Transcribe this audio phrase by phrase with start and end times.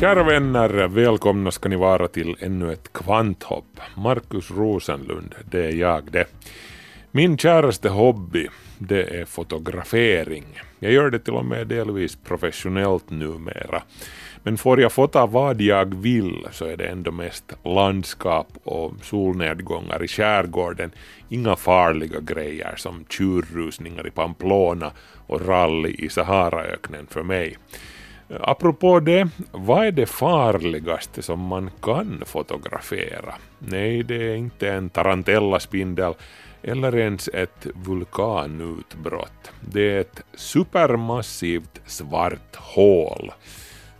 [0.00, 3.80] Kära vänner, välkomna ska ni vara till ännu ett kvanthopp.
[3.96, 6.24] Markus Rosenlund, det är jag det.
[7.10, 10.44] Min käraste hobby, det är fotografering.
[10.78, 13.82] Jag gör det till och med delvis professionellt numera.
[14.42, 20.04] Men får jag fota vad jag vill så är det ändå mest landskap och solnedgångar
[20.04, 20.90] i skärgården.
[21.28, 24.92] Inga farliga grejer som tjurrusningar i Pamplona
[25.26, 27.56] och rally i Saharaöknen för mig.
[28.28, 33.34] Apropå det, vad är det farligaste som man kan fotografera?
[33.58, 36.14] Nej, det är inte en tarantellaspindel
[36.62, 39.52] eller ens ett vulkanutbrott.
[39.60, 43.32] Det är ett supermassivt svart hål.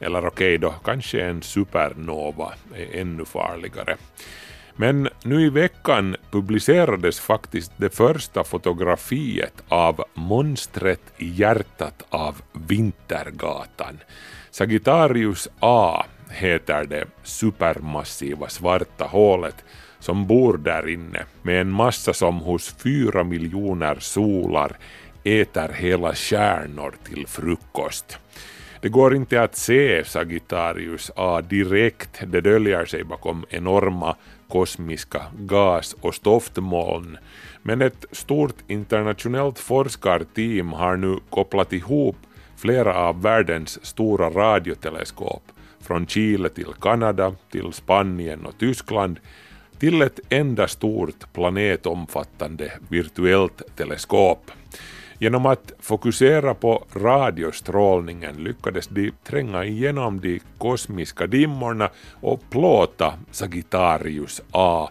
[0.00, 3.96] Eller okej då, kanske en supernova är ännu farligare.
[4.76, 13.98] Men nu i veckan publicerades faktiskt det första fotografiet av monstret i hjärtat av Vintergatan.
[14.50, 19.64] Sagittarius A heter det supermassiva svarta hålet
[19.98, 24.76] som bor där inne med en massa som hos fyra miljoner solar
[25.24, 28.18] äter hela stjärnor till frukost.
[28.80, 34.16] Det går inte att se Sagittarius A direkt, det döljer sig bakom enorma
[34.48, 37.18] kosmiska gas och stoftmoln.
[37.62, 42.16] Men ett stort internationellt forskarteam har nu kopplat ihop
[42.56, 45.42] flera av världens stora radioteleskop
[45.80, 49.20] från Chile till Kanada, till Spanien och Tyskland
[49.78, 54.50] till ett enda stort planetomfattande virtuellt teleskop.
[55.18, 61.90] Genom att fokusera på radiostrålningen lyckades de tränga igenom de kosmiska dimmorna
[62.20, 64.88] och plåta Sagittarius A,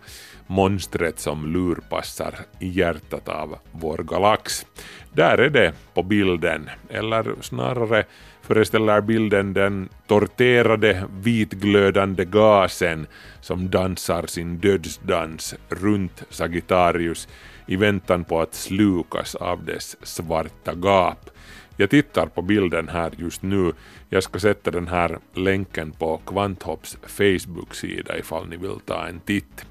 [0.47, 4.65] monstret som lurpassar i hjärtat av vår galax.
[5.13, 8.03] Där är det på bilden, eller snarare
[8.41, 13.07] föreställer bilden den torterade vitglödande gasen
[13.41, 17.27] som dansar sin dödsdans runt Sagittarius
[17.65, 21.29] i väntan på att slukas av dess svarta gap.
[21.77, 23.73] Jag tittar på bilden här just nu.
[24.09, 29.65] Jag ska sätta den här länken på Kvanthopps Facebook-sida ifall ni vill ta en titt.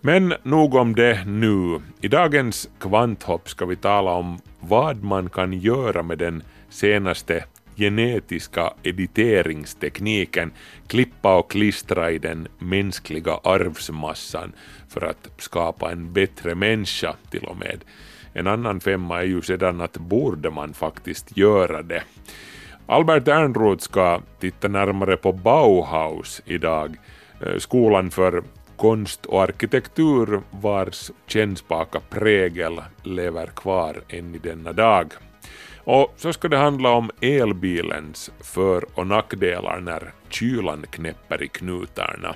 [0.00, 1.80] Men nog om det nu.
[2.00, 7.44] I dagens Kvanthopp ska vi tala om vad man kan göra med den senaste
[7.76, 10.52] genetiska editeringstekniken,
[10.86, 14.52] klippa och klistra i den mänskliga arvsmassan
[14.92, 17.84] för att skapa en bättre människa till och med.
[18.32, 22.02] En annan femma är ju sedan att borde man faktiskt göra det.
[22.86, 26.96] Albert Ernroth ska titta närmare på Bauhaus idag,
[27.40, 28.42] eh, skolan för
[28.76, 35.12] konst och arkitektur vars kännspaka prägel lever kvar än i denna dag.
[35.84, 42.34] Och så ska det handla om elbilens för och nackdelar när kylan knäpper i knutarna.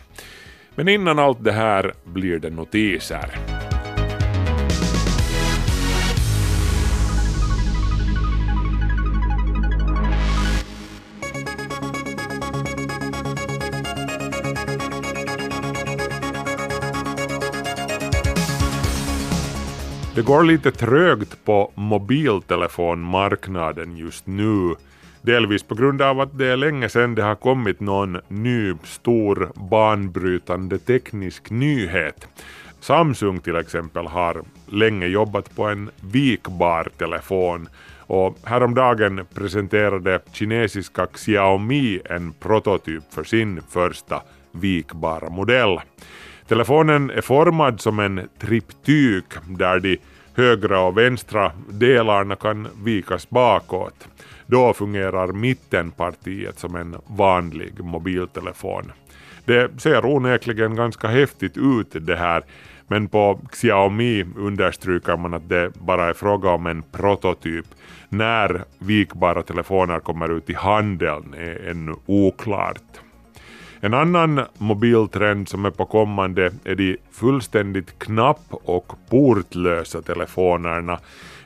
[0.77, 3.39] Men innan allt det här blir det notiser.
[20.15, 24.75] Det går lite trögt på mobiltelefonmarknaden just nu.
[25.27, 29.53] Delvis på grund av att det är länge sedan det har kommit någon ny stor
[29.71, 32.29] banbrytande teknisk nyhet.
[32.81, 42.01] Samsung till exempel har länge jobbat på en vikbar telefon och häromdagen presenterade kinesiska Xiaomi
[42.05, 44.23] en prototyp för sin första
[44.53, 45.81] vikbara modell.
[46.49, 49.99] Telefonen är formad som en triptyk där de
[50.35, 54.09] högra och vänstra delarna kan vikas bakåt.
[54.47, 58.93] Då fungerar mittenpartiet som en vanlig mobiltelefon.
[59.45, 62.43] Det ser onekligen ganska häftigt ut det här,
[62.89, 67.67] men på Xiaomi understryker man att det bara är fråga om en prototyp.
[68.09, 72.83] När vikbara telefoner kommer ut i handeln är ännu oklart.
[73.81, 80.99] En annan mobiltrend som är på kommande är de fullständigt knapp och portlösa telefonerna.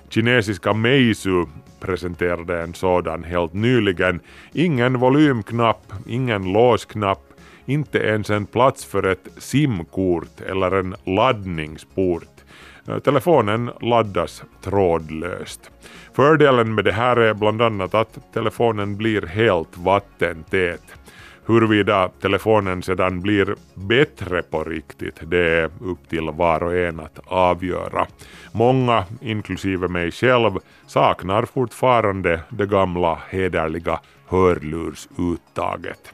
[0.09, 1.47] Kinesiska Meizu
[1.81, 4.21] presenterade en sådan helt nyligen.
[4.53, 7.23] Ingen volymknapp, ingen låsknapp,
[7.67, 12.41] inte ens en plats för ett simkort eller en laddningsport.
[12.89, 15.71] Eh, telefonen laddas trådlöst.
[16.15, 20.83] Fördelen med det här är bland annat att telefonen blir helt vattentät.
[21.47, 27.19] Huruvida telefonen sedan blir bättre på riktigt, det är upp till var och en att
[27.27, 28.07] avgöra.
[28.53, 30.53] Många, inklusive mig själv,
[30.87, 36.11] saknar fortfarande det gamla hederliga hörlursuttaget.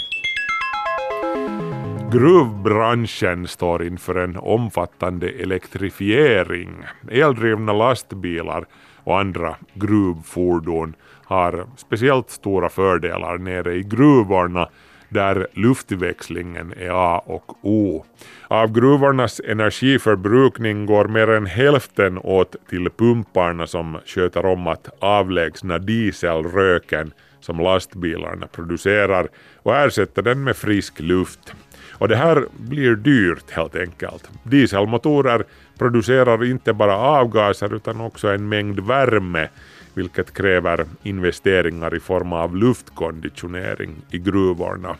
[2.12, 6.70] Gruvbranschen står inför en omfattande elektrifiering.
[7.10, 8.64] Eldrivna lastbilar
[9.04, 10.94] och andra gruvfordon
[11.24, 14.68] har speciellt stora fördelar nere i gruvorna
[15.08, 18.04] där luftväxlingen är A och O.
[18.48, 25.78] Av gruvornas energiförbrukning går mer än hälften åt till pumparna som sköter om att avlägsna
[25.78, 29.28] dieselröken som lastbilarna producerar
[29.62, 31.54] och ersätta den med frisk luft.
[31.98, 34.30] Och det här blir dyrt helt enkelt.
[34.42, 35.44] Dieselmotorer
[35.78, 39.48] producerar inte bara avgaser utan också en mängd värme
[39.96, 44.96] vilket kräver investeringar i form av luftkonditionering i gruvorna.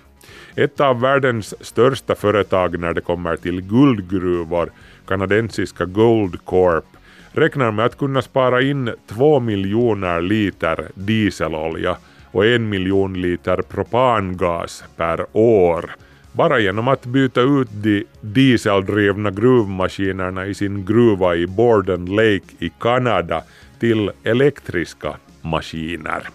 [0.55, 4.71] Ett av världens största företag när det kommer till guldgruvor,
[5.07, 6.85] kanadensiska Goldcorp,
[7.33, 11.97] räknar med att kunna spara in 2 miljoner liter dieselolja
[12.31, 15.91] och en miljon liter propangas per år
[16.37, 22.71] bara genom att byta ut de dieseldrivna gruvmaskinerna i sin gruva i Borden Lake i
[22.81, 23.43] Kanada
[23.79, 26.29] till elektriska maskiner.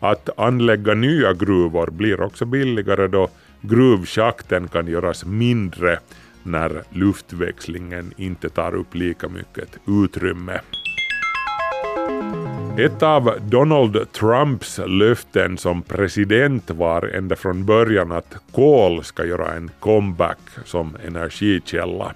[0.00, 3.28] Att anlägga nya gruvor blir också billigare då
[3.60, 5.98] gruvschakten kan göras mindre
[6.42, 10.60] när luftväxlingen inte tar upp lika mycket utrymme.
[12.78, 19.54] Ett av Donald Trumps löften som president var ända från början att kol ska göra
[19.54, 22.14] en comeback som energikälla.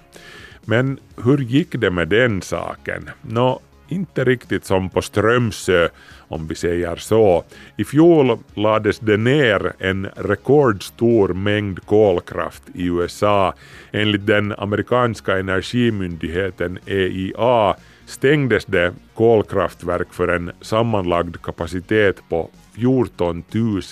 [0.65, 3.09] Men hur gick det med den saken?
[3.21, 3.59] Nå,
[3.91, 5.89] inte riktigt som på Strömsö
[6.27, 7.43] om vi säger så.
[7.77, 13.53] I fjol lades det ner en rekordstor mängd kolkraft i USA.
[13.91, 23.43] Enligt den amerikanska energimyndigheten EIA stängdes det kolkraftverk för en sammanlagd kapacitet på 14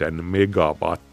[0.02, 1.08] 000 megawatt.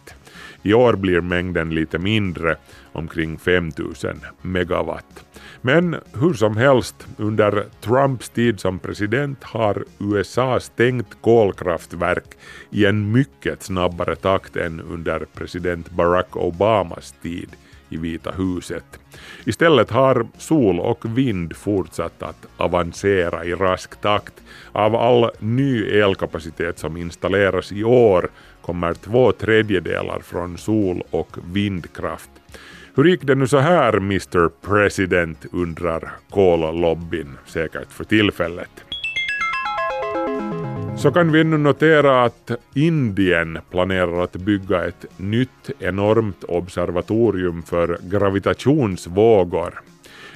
[0.67, 2.57] I år blir mängden lite mindre,
[2.93, 5.25] omkring 5000 megawatt.
[5.61, 12.35] Men hur som helst, under Trumps tid som president har USA stängt kolkraftverk
[12.71, 17.49] i en mycket snabbare takt än under president Barack Obamas tid
[17.89, 19.01] i Vita huset.
[19.45, 24.35] Istället har sol och vind fortsatt att avancera i rask takt.
[24.73, 28.31] Av all ny elkapacitet som installeras i år
[28.67, 32.31] kommer två tredjedelar från sol och vindkraft.
[32.95, 38.71] Hur gick det nu så här Mr President undrar kollobbyn säkert för tillfället.
[40.97, 47.99] Så kan vi nu notera att Indien planerar att bygga ett nytt enormt observatorium för
[48.03, 49.81] gravitationsvågor.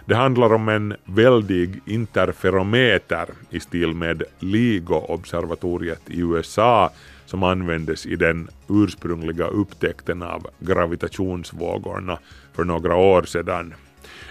[0.05, 6.91] Det handlar om en väldig interferometer i stil med LIGO-observatoriet i USA
[7.31, 12.19] som användes i den ursprungliga upptäckten av gravitationsvågorna
[12.53, 13.75] för några år sedan.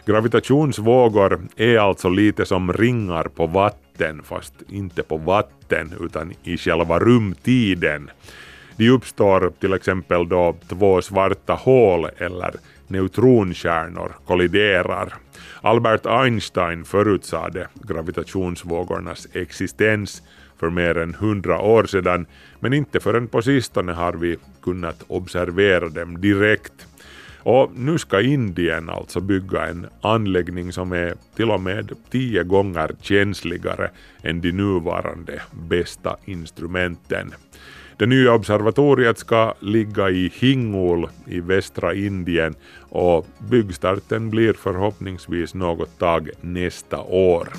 [0.05, 6.99] Gravitationsvågor är alltså lite som ringar på vatten, fast inte på vatten utan i själva
[6.99, 8.09] rumtiden.
[8.75, 12.51] De uppstår till exempel då två svarta hål eller
[12.87, 15.13] neutronkärnor kolliderar.
[15.61, 20.23] Albert Einstein förutsade gravitationsvågornas existens
[20.59, 22.25] för mer än hundra år sedan,
[22.59, 26.87] men inte förrän på sistone har vi kunnat observera dem direkt.
[27.39, 32.91] Och nu ska Indien alltså bygga en anläggning som är till och med tio gånger
[33.01, 33.89] känsligare
[34.23, 37.33] än de nuvarande bästa instrumenten.
[37.97, 42.55] Det nya observatoriet ska ligga i Hingol i västra Indien
[42.89, 47.49] och byggstarten blir förhoppningsvis något tag nästa år.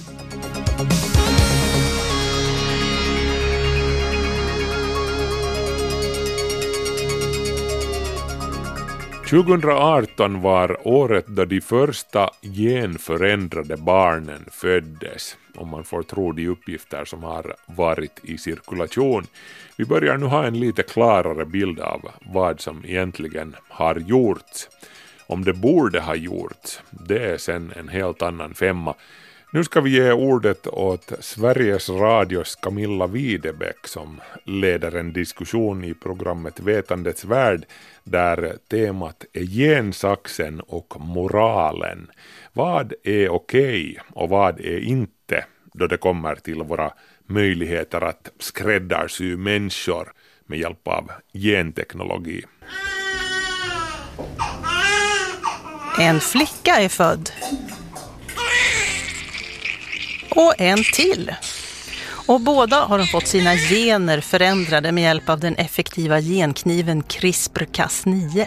[9.30, 17.04] 2018 var året då de första genförändrade barnen föddes, om man får tro de uppgifter
[17.04, 19.26] som har varit i cirkulation.
[19.76, 24.68] Vi börjar nu ha en lite klarare bild av vad som egentligen har gjorts.
[25.26, 28.94] Om det borde ha gjorts, det är sen en helt annan femma.
[29.52, 35.94] Nu ska vi ge ordet åt Sveriges Radios Camilla Widebäck, som leder en diskussion i
[35.94, 37.66] programmet Vetandets värld
[38.04, 42.10] där temat är gensaxen och moralen.
[42.52, 46.92] Vad är okej och vad är inte då det kommer till våra
[47.26, 50.12] möjligheter att skräddarsy människor
[50.46, 52.44] med hjälp av genteknologi.
[55.98, 57.30] En flicka är född.
[60.30, 61.30] Och en till.
[62.30, 68.46] Och båda har de fått sina gener förändrade med hjälp av den effektiva genkniven CRISPR-Cas9.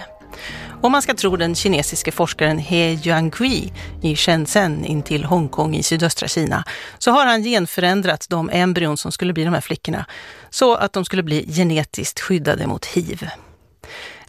[0.81, 6.27] Om man ska tro den kinesiske forskaren He Jiankui i Shenzhen intill Hongkong i sydöstra
[6.27, 6.63] Kina,
[6.97, 10.05] så har han genförändrat de embryon som skulle bli de här flickorna
[10.49, 13.29] så att de skulle bli genetiskt skyddade mot hiv.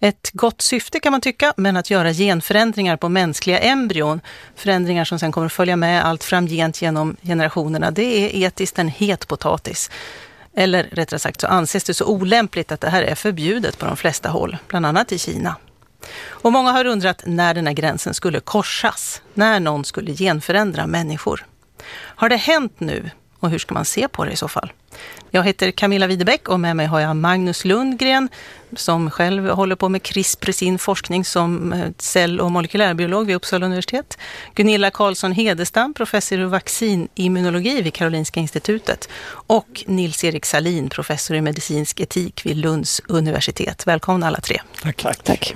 [0.04, 4.20] Ett gott syfte kan man tycka, men att göra genförändringar på mänskliga embryon,
[4.56, 8.88] förändringar som sen kommer att följa med allt framgent genom generationerna, det är etiskt en
[8.88, 9.90] het potatis.
[10.56, 13.96] Eller rättare sagt så anses det så olämpligt att det här är förbjudet på de
[13.96, 15.56] flesta håll, bland annat i Kina.
[16.28, 21.46] Och många har undrat när den här gränsen skulle korsas, när någon skulle genförändra människor.
[21.94, 23.10] Har det hänt nu
[23.44, 24.72] och hur ska man se på det i så fall?
[25.30, 28.28] Jag heter Camilla Widebeck och med mig har jag Magnus Lundgren
[28.76, 33.66] som själv håller på med CRISPR sin forskning som eh, cell och molekylärbiolog vid Uppsala
[33.66, 34.18] universitet.
[34.54, 42.00] Gunilla Karlsson Hedestam, professor i vaccinimmunologi vid Karolinska institutet och Nils-Erik Salin, professor i medicinsk
[42.00, 43.86] etik vid Lunds universitet.
[43.86, 44.60] Välkomna alla tre.
[44.82, 45.02] Tack.
[45.02, 45.22] Tack.
[45.22, 45.54] Tack.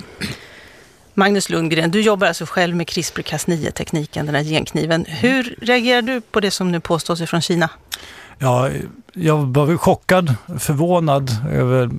[1.19, 5.05] Magnus Lundgren, du jobbar alltså själv med CRISPR-Cas9-tekniken, den här genkniven.
[5.07, 7.69] Hur reagerar du på det som nu påstås från Kina?
[8.37, 8.69] Ja,
[9.13, 11.89] jag var chockad, förvånad över,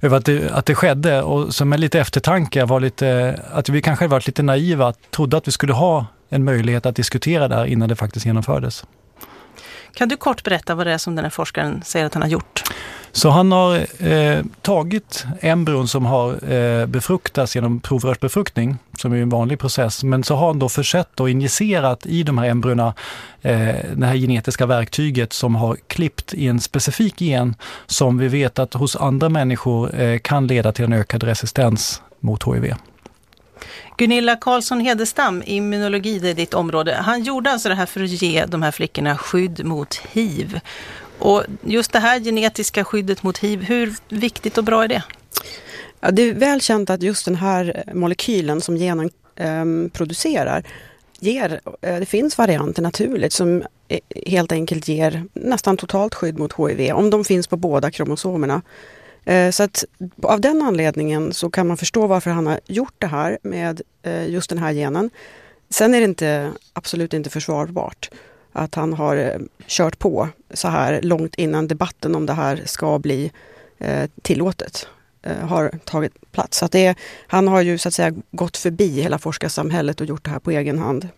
[0.00, 3.82] över att, det, att det skedde och som en lite eftertanke var lite, att vi
[3.82, 7.64] kanske varit lite naiva, trodde att vi skulle ha en möjlighet att diskutera det här
[7.64, 8.84] innan det faktiskt genomfördes.
[9.94, 12.30] Kan du kort berätta vad det är som den här forskaren säger att han har
[12.30, 12.62] gjort?
[13.12, 19.28] Så han har eh, tagit embryon som har eh, befruktats genom provrörsbefruktning, som är en
[19.28, 22.94] vanlig process, men så har han då försett och injicerat i de här embryona
[23.42, 27.54] eh, det här genetiska verktyget som har klippt i en specifik gen
[27.86, 32.44] som vi vet att hos andra människor eh, kan leda till en ökad resistens mot
[32.44, 32.74] HIV.
[33.96, 36.94] Gunilla Karlsson Hedestam, immunologi det är ditt område.
[37.00, 40.60] Han gjorde alltså det här för att ge de här flickorna skydd mot hiv.
[41.18, 45.02] Och just det här genetiska skyddet mot hiv, hur viktigt och bra är det?
[46.00, 50.64] Ja, det är väl känt att just den här molekylen som genen eh, producerar
[51.20, 56.54] ger, eh, det finns varianter naturligt som eh, helt enkelt ger nästan totalt skydd mot
[56.58, 58.62] HIV om de finns på båda kromosomerna.
[59.24, 59.84] Eh, så att
[60.22, 64.28] av den anledningen så kan man förstå varför han har gjort det här med eh,
[64.28, 65.10] just den här genen.
[65.70, 68.10] Sen är det inte, absolut inte försvarbart
[68.56, 72.98] att han har eh, kört på så här långt innan debatten om det här ska
[72.98, 73.32] bli
[73.78, 74.88] eh, tillåtet
[75.22, 76.58] eh, har tagit plats.
[76.58, 76.94] Så att det,
[77.26, 80.50] han har ju så att säga gått förbi hela forskarsamhället och gjort det här på
[80.50, 81.08] egen hand.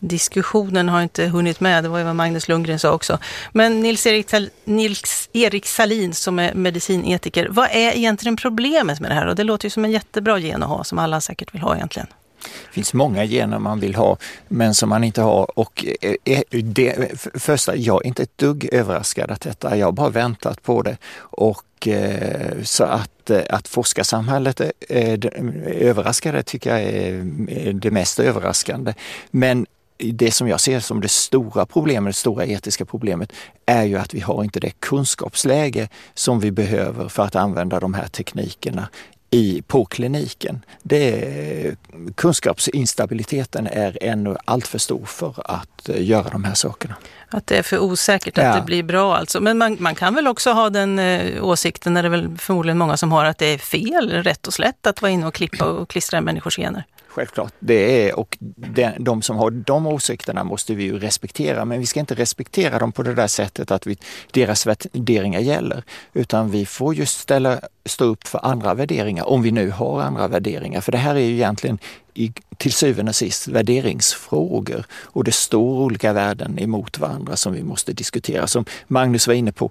[0.00, 3.18] Diskussionen har inte hunnit med, det var ju vad Magnus Lundgren sa också.
[3.52, 9.26] Men Nils-Erik Nils Erik Salin som är medicinetiker, vad är egentligen problemet med det här?
[9.26, 11.76] Och det låter ju som en jättebra gen att ha, som alla säkert vill ha
[11.76, 12.08] egentligen.
[12.42, 14.16] Det finns många gener man vill ha
[14.48, 15.58] men som man inte har.
[15.58, 19.92] Och eh, eh, det, första, jag är inte ett dugg överraskad att detta, jag har
[19.92, 20.96] bara väntat på det.
[21.18, 25.30] Och eh, så att, att forskarsamhället är
[25.66, 28.94] överraskade tycker jag är det mest överraskande.
[29.30, 29.66] Men
[29.98, 33.32] det som jag ser som det stora problemet, det stora etiska problemet,
[33.66, 37.94] är ju att vi har inte det kunskapsläge som vi behöver för att använda de
[37.94, 38.88] här teknikerna
[39.30, 40.64] i, på kliniken.
[40.82, 41.76] Det,
[42.14, 46.94] kunskapsinstabiliteten är ännu alltför stor för att eh, göra de här sakerna.
[47.28, 48.54] Att det är för osäkert att ja.
[48.54, 49.40] det blir bra alltså.
[49.40, 52.96] Men man, man kan väl också ha den eh, åsikten, är det väl förmodligen många
[52.96, 55.88] som har, att det är fel, rätt och slätt att vara inne och klippa och
[55.90, 56.84] klistra människors gener?
[57.18, 61.80] Självklart, det är och de, de, som har de åsikterna måste vi ju respektera, men
[61.80, 63.96] vi ska inte respektera dem på det där sättet att vi,
[64.30, 65.82] deras värderingar gäller,
[66.12, 70.28] utan vi får just ställa, stå upp för andra värderingar, om vi nu har andra
[70.28, 70.80] värderingar.
[70.80, 71.78] För det här är ju egentligen
[72.14, 77.62] i, till syvende och sist värderingsfrågor och det står olika värden emot varandra som vi
[77.62, 78.46] måste diskutera.
[78.46, 79.70] Som Magnus var inne på,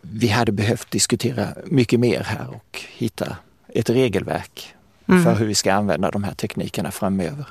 [0.00, 3.36] vi hade behövt diskutera mycket mer här och hitta
[3.68, 4.74] ett regelverk
[5.12, 5.24] mm.
[5.24, 7.44] för hur vi ska använda de här teknikerna framöver.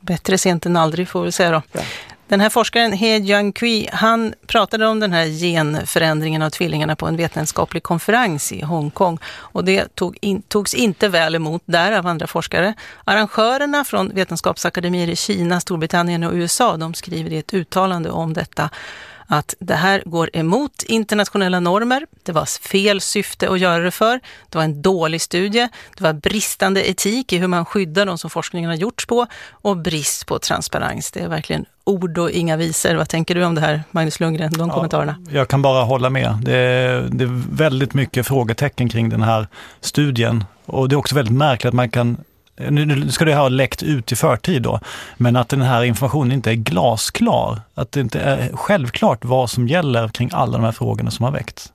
[0.00, 1.62] Bättre sent än aldrig får vi säga då.
[1.72, 1.80] Ja.
[2.28, 7.16] Den här forskaren He Jiankui, han pratade om den här genförändringen av tvillingarna på en
[7.16, 12.26] vetenskaplig konferens i Hongkong och det tog in, togs inte väl emot där av andra
[12.26, 12.74] forskare.
[13.04, 18.70] Arrangörerna från vetenskapsakademier i Kina, Storbritannien och USA, de skriver i ett uttalande om detta
[19.26, 22.06] att det här går emot internationella normer.
[22.22, 24.20] Det var fel syfte att göra det för.
[24.48, 25.68] Det var en dålig studie.
[25.96, 29.76] Det var bristande etik i hur man skyddar de som forskningen har gjorts på och
[29.76, 31.10] brist på transparens.
[31.10, 32.94] Det är verkligen ord och inga visor.
[32.94, 35.16] Vad tänker du om det här, Magnus Lundgren, de ja, kommentarerna?
[35.30, 36.38] Jag kan bara hålla med.
[36.42, 39.48] Det är, det är väldigt mycket frågetecken kring den här
[39.80, 42.16] studien och det är också väldigt märkligt att man kan
[42.56, 44.80] nu ska det ha läckt ut i förtid då,
[45.16, 47.60] men att den här informationen inte är glasklar.
[47.74, 51.32] Att det inte är självklart vad som gäller kring alla de här frågorna som har
[51.32, 51.72] väckts.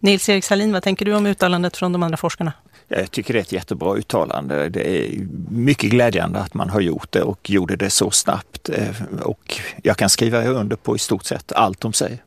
[0.00, 2.52] Nils-Erik Salin, vad tänker du om uttalandet från de andra forskarna?
[2.88, 4.68] Jag tycker det är ett jättebra uttalande.
[4.68, 8.68] Det är mycket glädjande att man har gjort det och gjorde det så snabbt.
[8.68, 12.18] Eh, och jag kan skriva under på i stort sett allt de säger.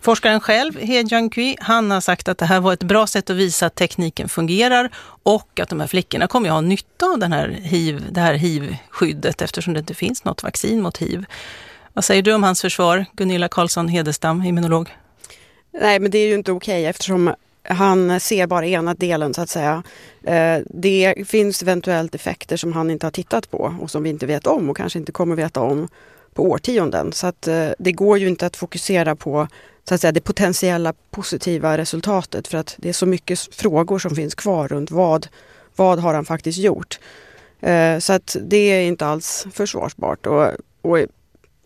[0.00, 3.36] Forskaren själv, He Jiankui, han har sagt att det här var ett bra sätt att
[3.36, 4.90] visa att tekniken fungerar
[5.22, 8.34] och att de här flickorna kommer att ha nytta av den här HIV, det här
[8.34, 11.24] hiv-skyddet eftersom det inte finns något vaccin mot hiv.
[11.92, 14.88] Vad säger du om hans försvar, Gunilla Karlsson Hedestam, immunolog?
[15.80, 17.34] Nej, men det är ju inte okej eftersom
[17.68, 19.82] han ser bara ena delen så att säga.
[20.24, 24.26] Eh, det finns eventuellt effekter som han inte har tittat på och som vi inte
[24.26, 25.88] vet om och kanske inte kommer veta om
[26.34, 27.12] på årtionden.
[27.12, 29.48] Så att eh, det går ju inte att fokusera på
[29.88, 34.14] så att säga, det potentiella positiva resultatet för att det är så mycket frågor som
[34.14, 35.28] finns kvar runt vad,
[35.76, 36.98] vad har han faktiskt gjort.
[37.60, 40.52] Eh, så att det är inte alls försvarsbart och,
[40.82, 40.98] och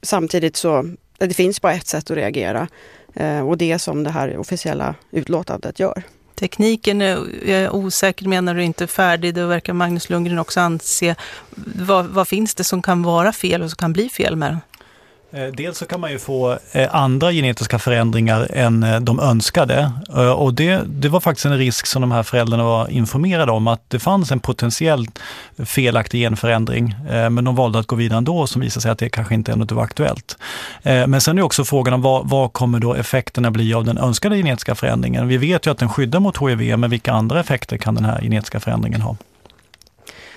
[0.02, 0.78] samtidigt så
[1.18, 2.68] eh, det finns bara ett sätt att reagera
[3.14, 6.02] eh, och det som det här officiella utlåtandet gör.
[6.34, 11.14] Tekniken är osäker menar du inte färdig, det verkar Magnus Lundgren också anse.
[11.76, 14.60] Vad, vad finns det som kan vara fel och som kan bli fel med den?
[15.34, 19.92] Eh, dels så kan man ju få eh, andra genetiska förändringar än eh, de önskade.
[20.36, 23.90] Och det, det var faktiskt en risk som de här föräldrarna var informerade om, att
[23.90, 25.18] det fanns en potentiellt
[25.64, 26.94] felaktig genförändring.
[27.08, 29.64] Men de valde att gå vidare ändå, som visade sig att det kanske inte ännu
[29.64, 30.36] var aktuellt.
[30.82, 34.36] Men sen är också frågan om vad, vad kommer då effekterna bli av den önskade
[34.36, 35.28] genetiska förändringen?
[35.28, 38.20] Vi vet ju att den skyddar mot HIV, men vilka andra effekter kan den här
[38.20, 39.16] genetiska förändringen ha?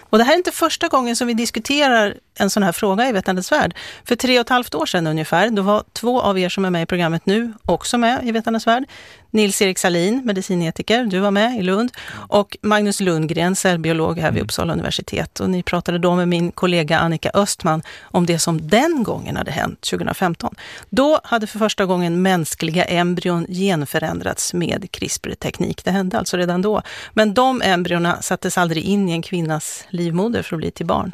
[0.09, 3.11] Och det här är inte första gången som vi diskuterar en sån här fråga i
[3.11, 3.75] Vetandets värld.
[4.03, 6.69] För tre och ett halvt år sedan ungefär, då var två av er som är
[6.69, 8.83] med i programmet nu också med i Vetandets värld.
[9.31, 11.91] Nils-Erik Salin, medicinetiker, du var med i Lund.
[12.29, 14.43] Och Magnus Lundgren, cellbiolog här vid mm.
[14.43, 15.39] Uppsala universitet.
[15.39, 19.51] Och ni pratade då med min kollega Annika Östman om det som den gången hade
[19.51, 20.55] hänt 2015.
[20.89, 25.85] Då hade för första gången mänskliga embryon genförändrats med CRISPR-teknik.
[25.85, 26.81] Det hände alltså redan då.
[27.13, 31.11] Men de embryona sattes aldrig in i en kvinnas livmoder för att bli till barn.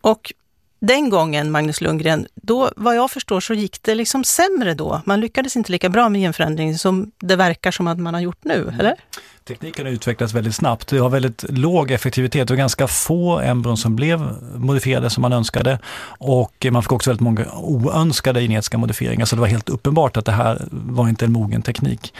[0.00, 0.32] Och
[0.80, 5.02] den gången, Magnus Lundgren, då vad jag förstår så gick det liksom sämre då.
[5.04, 8.44] Man lyckades inte lika bra med genförändring som det verkar som att man har gjort
[8.44, 8.94] nu, eller?
[9.48, 10.88] Tekniken har utvecklats väldigt snabbt.
[10.88, 14.20] Det har väldigt låg effektivitet och ganska få embryon som blev
[14.54, 15.78] modifierade som man önskade.
[16.18, 20.24] Och man fick också väldigt många oönskade genetiska modifieringar, så det var helt uppenbart att
[20.24, 22.14] det här var inte en mogen teknik.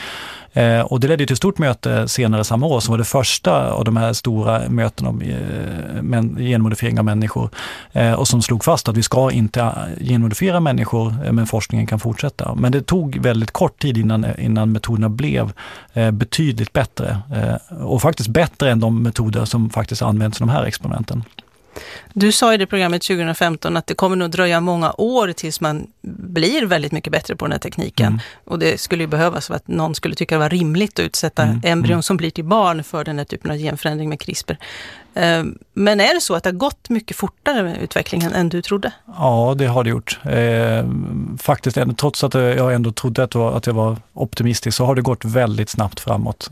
[0.56, 3.72] Eh, och det ledde till ett stort möte senare samma år som var det första
[3.72, 7.50] av de här stora mötena om eh, genmodifiering av människor
[7.92, 11.86] eh, och som slog fast att vi ska inte eh, genmodifiera människor eh, men forskningen
[11.86, 12.54] kan fortsätta.
[12.54, 15.52] Men det tog väldigt kort tid innan, eh, innan metoderna blev
[16.12, 17.18] betydligt bättre
[17.80, 21.24] och faktiskt bättre än de metoder som faktiskt används i de här experimenten.
[22.12, 25.86] Du sa i det programmet 2015 att det kommer nog dröja många år tills man
[26.02, 28.06] blir väldigt mycket bättre på den här tekniken.
[28.06, 28.20] Mm.
[28.44, 31.42] Och det skulle ju behövas för att någon skulle tycka det var rimligt att utsätta
[31.42, 31.60] mm.
[31.64, 32.02] embryon mm.
[32.02, 34.56] som blir till barn för den här typen av genförändring med CRISPR.
[35.14, 38.62] Eh, men är det så att det har gått mycket fortare med utvecklingen än du
[38.62, 38.92] trodde?
[39.18, 40.18] Ja, det har det gjort.
[40.24, 40.86] Eh,
[41.38, 45.70] faktiskt, trots att jag ändå trodde att jag var optimistisk, så har det gått väldigt
[45.70, 46.50] snabbt framåt.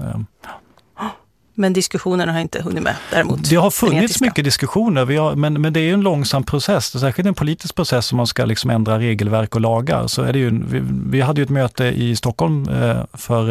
[1.56, 3.50] Men diskussionerna har inte hunnit med däremot.
[3.50, 7.34] Det har funnits mycket diskussioner, har, men, men det är en långsam process, särskilt en
[7.34, 10.06] politisk process om man ska liksom ändra regelverk och lagar.
[10.06, 13.50] Så är det ju, vi, vi hade ju ett möte i Stockholm eh, för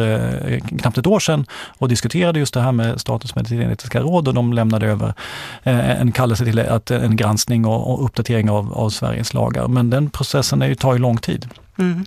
[0.50, 1.46] eh, knappt ett år sedan
[1.78, 5.14] och diskuterade just det här med Statens medicinetiska råd och de lämnade över
[5.62, 9.68] eh, en kallelse till att, en granskning och, och uppdatering av, av Sveriges lagar.
[9.68, 11.48] Men den processen är ju, tar ju lång tid.
[11.78, 12.06] Mm.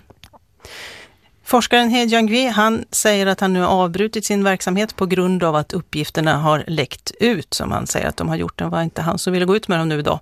[1.47, 5.55] Forskaren He Jiangui, han säger att han nu har avbrutit sin verksamhet på grund av
[5.55, 8.59] att uppgifterna har läckt ut, som han säger att de har gjort.
[8.59, 10.19] Det var inte han som ville gå ut med dem nu då.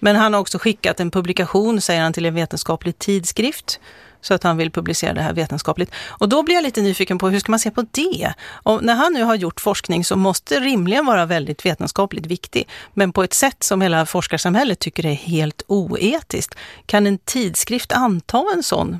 [0.00, 3.80] Men han har också skickat en publikation, säger han, till en vetenskaplig tidskrift
[4.20, 5.90] så att han vill publicera det här vetenskapligt.
[6.08, 8.32] Och då blir jag lite nyfiken på hur ska man se på det?
[8.50, 13.12] Och när han nu har gjort forskning som måste rimligen vara väldigt vetenskapligt viktig, men
[13.12, 16.54] på ett sätt som hela forskarsamhället tycker är helt oetiskt.
[16.86, 18.98] Kan en tidskrift anta en sån,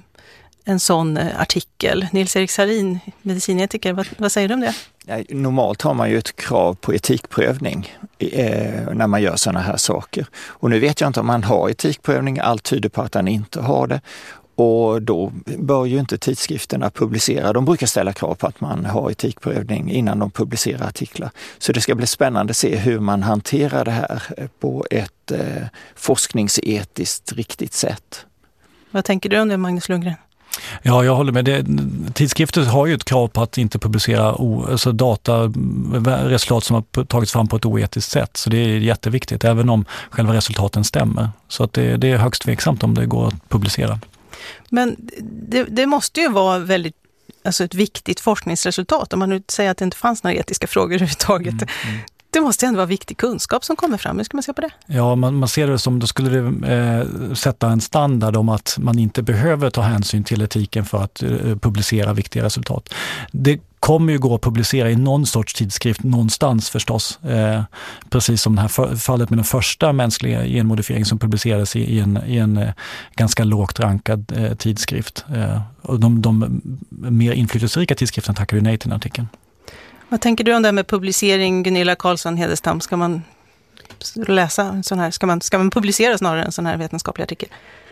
[0.68, 2.06] en sån eh, artikel?
[2.12, 4.74] Nils-Erik Sarin, medicinetiker, vad, vad säger du om det?
[5.28, 10.26] Normalt har man ju ett krav på etikprövning eh, när man gör sådana här saker.
[10.46, 13.60] Och nu vet jag inte om man har etikprövning, allt tyder på att han inte
[13.60, 14.00] har det.
[14.54, 17.52] Och då bör ju inte tidskrifterna publicera.
[17.52, 21.30] De brukar ställa krav på att man har etikprövning innan de publicerar artiklar.
[21.58, 24.22] Så det ska bli spännande att se hur man hanterar det här
[24.60, 28.26] på ett eh, forskningsetiskt riktigt sätt.
[28.90, 30.14] Vad tänker du om det, Magnus Lundgren?
[30.82, 31.44] Ja, jag håller med.
[31.44, 31.64] Det,
[32.14, 35.52] tidskrifter har ju ett krav på att inte publicera o, alltså data,
[36.04, 38.36] resultat som har tagits fram på ett oetiskt sätt.
[38.36, 41.30] Så det är jätteviktigt, även om själva resultaten stämmer.
[41.48, 44.00] Så att det, det är högst tveksamt om det går att publicera.
[44.68, 46.94] Men det, det måste ju vara väldigt
[47.44, 50.94] alltså ett viktigt forskningsresultat, om man nu säger att det inte fanns några etiska frågor
[50.94, 51.52] överhuvudtaget.
[51.52, 52.00] Mm, mm.
[52.30, 54.16] Det måste ändå vara viktig kunskap som kommer fram.
[54.16, 54.70] Hur ska man se på det?
[54.86, 58.76] Ja, man, man ser det som, då skulle det eh, sätta en standard om att
[58.78, 62.94] man inte behöver ta hänsyn till etiken för att eh, publicera viktiga resultat.
[63.32, 67.18] Det kommer ju gå att publicera i någon sorts tidskrift någonstans förstås.
[67.24, 67.62] Eh,
[68.10, 72.20] precis som det här fallet med den första mänskliga genmodifieringen som publicerades i, i, en,
[72.26, 72.70] i en eh,
[73.16, 75.24] ganska lågt rankad eh, tidskrift.
[75.34, 76.60] Eh, och de, de
[76.90, 79.28] mer inflytelserika tidskrifterna tackar ju nej till den artikeln.
[80.08, 82.80] Vad tänker du om det här med publicering, Gunilla Karlsson Hedestam?
[82.80, 83.22] Ska man
[84.14, 87.48] läsa en sån här, ska man, ska man publicera snarare en sån här vetenskaplig artikel?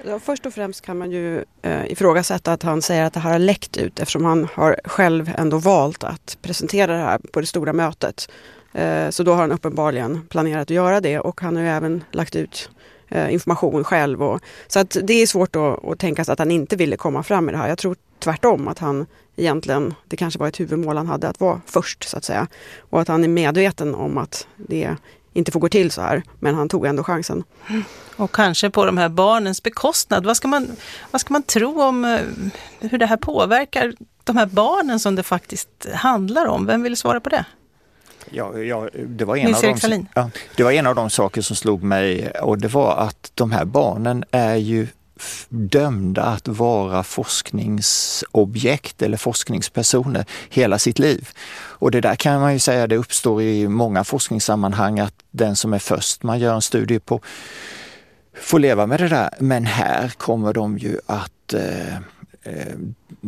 [0.06, 3.32] Ja, först och främst kan man ju eh, ifrågasätta att han säger att det här
[3.32, 7.46] har läckt ut eftersom han har själv ändå valt att presentera det här på det
[7.46, 8.28] stora mötet.
[8.72, 12.04] Eh, så då har han uppenbarligen planerat att göra det och han har ju även
[12.10, 12.70] lagt ut
[13.08, 14.22] eh, information själv.
[14.22, 17.22] Och, så att det är svårt att, att tänka sig att han inte ville komma
[17.22, 17.68] fram med det här.
[17.68, 21.60] Jag tror tvärtom att han egentligen, det kanske var ett huvudmål han hade att vara
[21.66, 22.46] först så att säga.
[22.78, 24.96] Och att han är medveten om att det
[25.32, 27.44] inte får gå till så här, men han tog ändå chansen.
[28.16, 30.26] Och kanske på de här barnens bekostnad.
[30.26, 30.76] Vad ska man,
[31.10, 32.20] vad ska man tro om eh,
[32.80, 33.92] hur det här påverkar
[34.24, 36.66] de här barnen som det faktiskt handlar om?
[36.66, 37.44] Vem vill svara på det?
[38.30, 41.56] Ja, ja, det, var en av de, ja, det var en av de saker som
[41.56, 44.88] slog mig och det var att de här barnen är ju
[45.48, 51.28] dömda att vara forskningsobjekt eller forskningspersoner hela sitt liv.
[51.78, 55.74] Och det där kan man ju säga, det uppstår i många forskningssammanhang att den som
[55.74, 57.20] är först man gör en studie på
[58.34, 59.30] får leva med det där.
[59.40, 61.96] Men här kommer de ju att eh,
[62.46, 62.74] eh,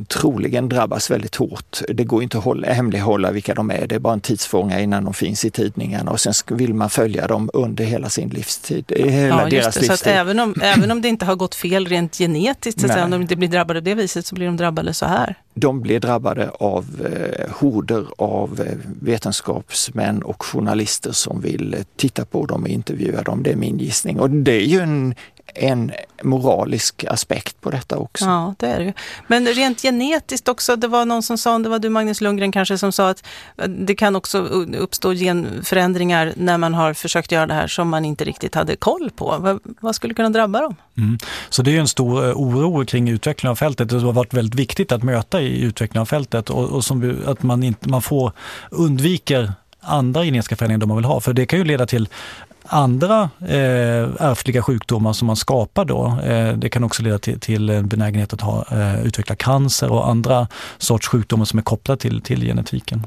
[0.08, 1.80] troligen drabbas väldigt hårt.
[1.88, 3.86] Det går inte att hålla, hemlighålla vilka de är.
[3.86, 7.26] Det är bara en tidsfånga innan de finns i tidningarna och sen vill man följa
[7.26, 8.92] dem under hela sin livstid.
[8.96, 9.80] Hela ja, deras det.
[9.80, 9.98] livstid.
[9.98, 13.04] Så även, om, även om det inte har gått fel rent genetiskt, så att säga,
[13.04, 15.34] om de inte blir drabbade på det viset, så blir de drabbade så här?
[15.54, 22.24] De blir drabbade av eh, horder av eh, vetenskapsmän och journalister som vill eh, titta
[22.24, 23.42] på dem och intervjua dem.
[23.42, 24.20] Det är min gissning.
[24.20, 25.14] Och det är ju en
[25.54, 28.24] en moralisk aspekt på detta också.
[28.24, 28.92] Ja, det är det ju.
[29.26, 32.78] Men rent genetiskt också, det var någon som sa, det var du Magnus Lundgren kanske,
[32.78, 33.26] som sa att
[33.66, 38.24] det kan också uppstå genförändringar när man har försökt göra det här som man inte
[38.24, 39.36] riktigt hade koll på.
[39.38, 40.76] Vad, vad skulle kunna drabba dem?
[40.96, 41.18] Mm.
[41.48, 43.88] Så det är en stor eh, oro kring utvecklingen av fältet.
[43.88, 47.42] Det har varit väldigt viktigt att möta i utvecklingen av fältet och, och som, att
[47.42, 48.32] man, inte, man får
[48.70, 51.20] undviker andra genetiska förändringar de man vill ha.
[51.20, 52.08] För det kan ju leda till
[52.68, 56.18] andra eh, ärftliga sjukdomar som man skapar då.
[56.24, 60.08] Eh, det kan också leda till, till en benägenhet att ha, eh, utveckla cancer och
[60.08, 63.06] andra sorts sjukdomar som är kopplade till, till genetiken.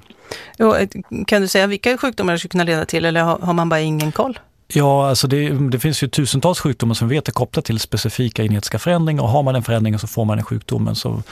[0.58, 0.88] Jo, eh,
[1.28, 3.80] kan du säga vilka sjukdomar det skulle kunna leda till eller har, har man bara
[3.80, 4.40] ingen koll?
[4.74, 8.44] Ja, alltså det, det, finns ju tusentals sjukdomar som vi vet är kopplade till specifika
[8.44, 10.96] genetiska förändringar och har man den förändringen så får man den sjukdomen.
[10.96, 11.24] Så,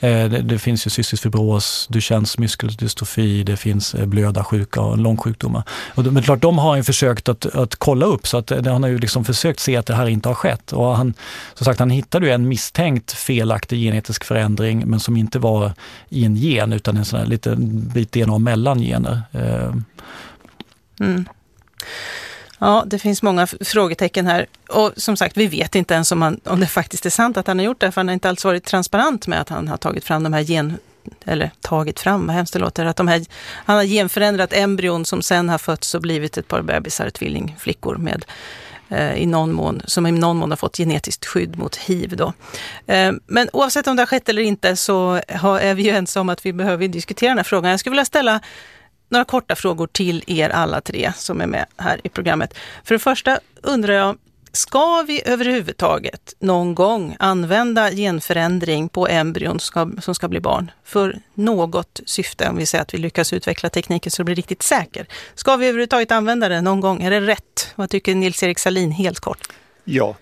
[0.00, 5.62] eh, det, det, finns ju cystisk fibros, Duchennes muskeldystrofi, det finns eh, blödarsjuka och långsjukdomar.
[5.94, 8.82] Och, men klart, de har ju försökt att, att kolla upp så att eh, han
[8.82, 10.72] har ju liksom försökt se att det här inte har skett.
[10.72, 11.14] Och han,
[11.54, 15.72] som sagt, han hittade ju en misstänkt felaktig genetisk förändring men som inte var
[16.08, 19.22] i en gen utan en sån här liten bit DNA mellan gener.
[19.32, 19.74] Eh.
[21.00, 21.24] Mm.
[22.58, 24.46] Ja, det finns många frågetecken här.
[24.68, 27.46] Och som sagt, vi vet inte ens om, han, om det faktiskt är sant att
[27.46, 29.76] han har gjort det, för han har inte alls varit transparent med att han har
[29.76, 30.76] tagit fram de här gen
[31.24, 33.24] eller tagit fram, vad hemskt det låter, att de här,
[33.64, 38.24] han har genförändrat embryon som sen har fötts och blivit ett par bebisar, tvillingflickor med
[38.88, 42.16] eh, i någon mån, som i någon mån har fått genetiskt skydd mot hiv.
[42.16, 42.32] Då.
[42.86, 46.20] Eh, men oavsett om det har skett eller inte så har, är vi ju ensamma
[46.20, 47.70] om att vi behöver diskutera den här frågan.
[47.70, 48.40] Jag skulle vilja ställa
[49.08, 52.54] några korta frågor till er alla tre som är med här i programmet.
[52.84, 54.16] För det första undrar jag,
[54.52, 61.20] Ska vi överhuvudtaget någon gång använda genförändring på embryon ska, som ska bli barn för
[61.34, 65.06] något syfte, om vi säger att vi lyckas utveckla tekniken så det blir riktigt säker?
[65.34, 67.02] Ska vi överhuvudtaget använda det någon gång?
[67.02, 67.72] Är det rätt?
[67.74, 69.48] Vad tycker Nils-Erik Salin helt kort?
[69.84, 70.16] Ja.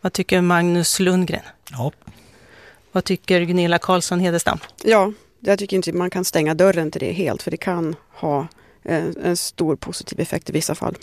[0.00, 1.42] Vad tycker Magnus Lundgren?
[1.70, 1.92] Ja.
[2.92, 4.58] Vad tycker Gunilla Karlsson Hedestam?
[4.84, 5.12] Ja,
[5.44, 8.46] jag tycker inte man kan stänga dörren till det helt för det kan ha
[8.82, 10.96] en, en stor positiv effekt i vissa fall.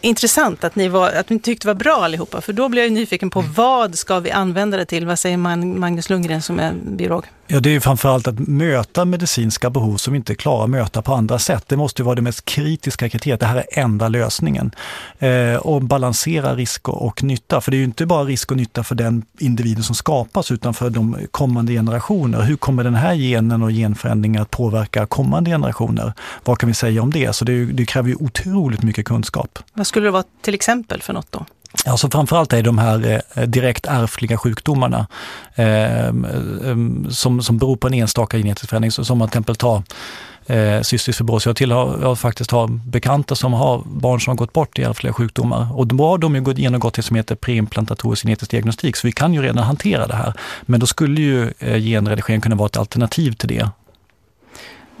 [0.00, 2.92] Intressant att ni, var, att ni tyckte det var bra allihopa, för då blir jag
[2.92, 5.06] nyfiken på vad ska vi använda det till?
[5.06, 7.26] Vad säger man, Magnus Lundgren som är biolog?
[7.50, 11.02] Ja, det är ju framförallt att möta medicinska behov som vi inte klarar att möta
[11.02, 11.64] på andra sätt.
[11.66, 13.40] Det måste ju vara det mest kritiska kriteriet.
[13.40, 14.70] Det här är enda lösningen.
[15.18, 17.60] Eh, och balansera risk och nytta.
[17.60, 20.74] För det är ju inte bara risk och nytta för den individen som skapas utan
[20.74, 22.42] för de kommande generationer.
[22.42, 26.12] Hur kommer den här genen och genförändringen att påverka kommande generationer?
[26.44, 27.32] Vad kan vi säga om det?
[27.32, 29.58] Så det, det kräver ju otroligt mycket kunskap.
[29.72, 31.46] Vad skulle det vara till exempel för något då?
[31.86, 35.06] Alltså framförallt är de här eh, direkt ärftliga sjukdomarna
[35.54, 36.12] eh,
[37.10, 39.82] som, som beror på en enstaka genetisk förändring, som man till exempel tar
[40.48, 41.46] eh, cystisk fibros.
[41.46, 45.12] Jag, tillhör, jag faktiskt har bekanta som har barn som har gått bort i ärftliga
[45.12, 49.12] sjukdomar och då har de ju genomgått det som heter preimplantatorisk genetisk diagnostik, så vi
[49.12, 50.34] kan ju redan hantera det här.
[50.62, 53.68] Men då skulle ju eh, genredigering kunna vara ett alternativ till det.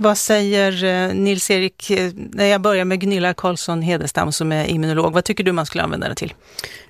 [0.00, 5.12] Vad säger eh, Nils-Erik, eh, när jag börjar med Gunilla Karlsson Hedestam som är immunolog,
[5.12, 6.34] vad tycker du man skulle använda det till?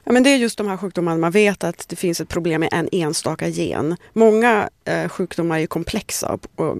[0.04, 2.60] Ja, men det är just de här sjukdomarna man vet att det finns ett problem
[2.60, 3.96] med en enstaka gen.
[4.12, 6.76] Många eh, sjukdomar är komplexa och, och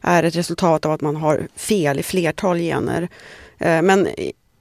[0.00, 3.08] är ett resultat av att man har fel i flertal gener.
[3.58, 4.08] Eh, men,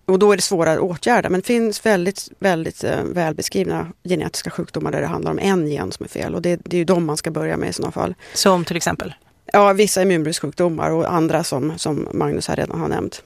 [0.05, 1.29] och då är det svårare att åtgärda.
[1.29, 5.91] Men det finns väldigt, väldigt eh, välbeskrivna genetiska sjukdomar där det handlar om en gen
[5.91, 7.91] som är fel och det, det är ju de man ska börja med i sådana
[7.91, 8.15] fall.
[8.33, 9.13] Som till exempel?
[9.45, 13.23] Ja, vissa immunbristsjukdomar och andra som, som Magnus här redan har nämnt.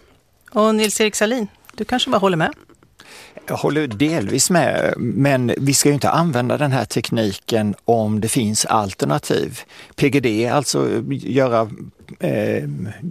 [0.51, 2.53] Och Nils-Erik Salin, du kanske bara håller med?
[3.47, 8.27] Jag håller delvis med, men vi ska ju inte använda den här tekniken om det
[8.27, 9.59] finns alternativ.
[9.95, 11.69] PGD, alltså göra
[12.19, 12.63] eh,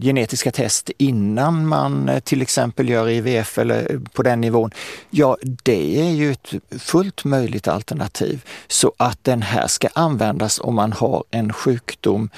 [0.02, 4.70] genetiska test innan man eh, till exempel gör IVF eller på den nivån.
[5.10, 8.44] Ja, det är ju ett fullt möjligt alternativ.
[8.68, 12.30] Så att den här ska användas om man har en sjukdom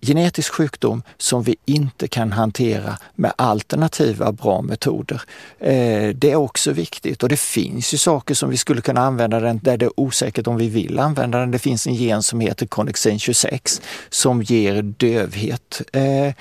[0.00, 5.22] genetisk sjukdom som vi inte kan hantera med alternativa bra metoder.
[5.60, 9.40] Eh, det är också viktigt och det finns ju saker som vi skulle kunna använda
[9.40, 11.50] den där det är osäkert om vi vill använda den.
[11.50, 15.82] Det finns en gen som heter Connexin 26 som ger dövhet.
[15.92, 16.34] Eh,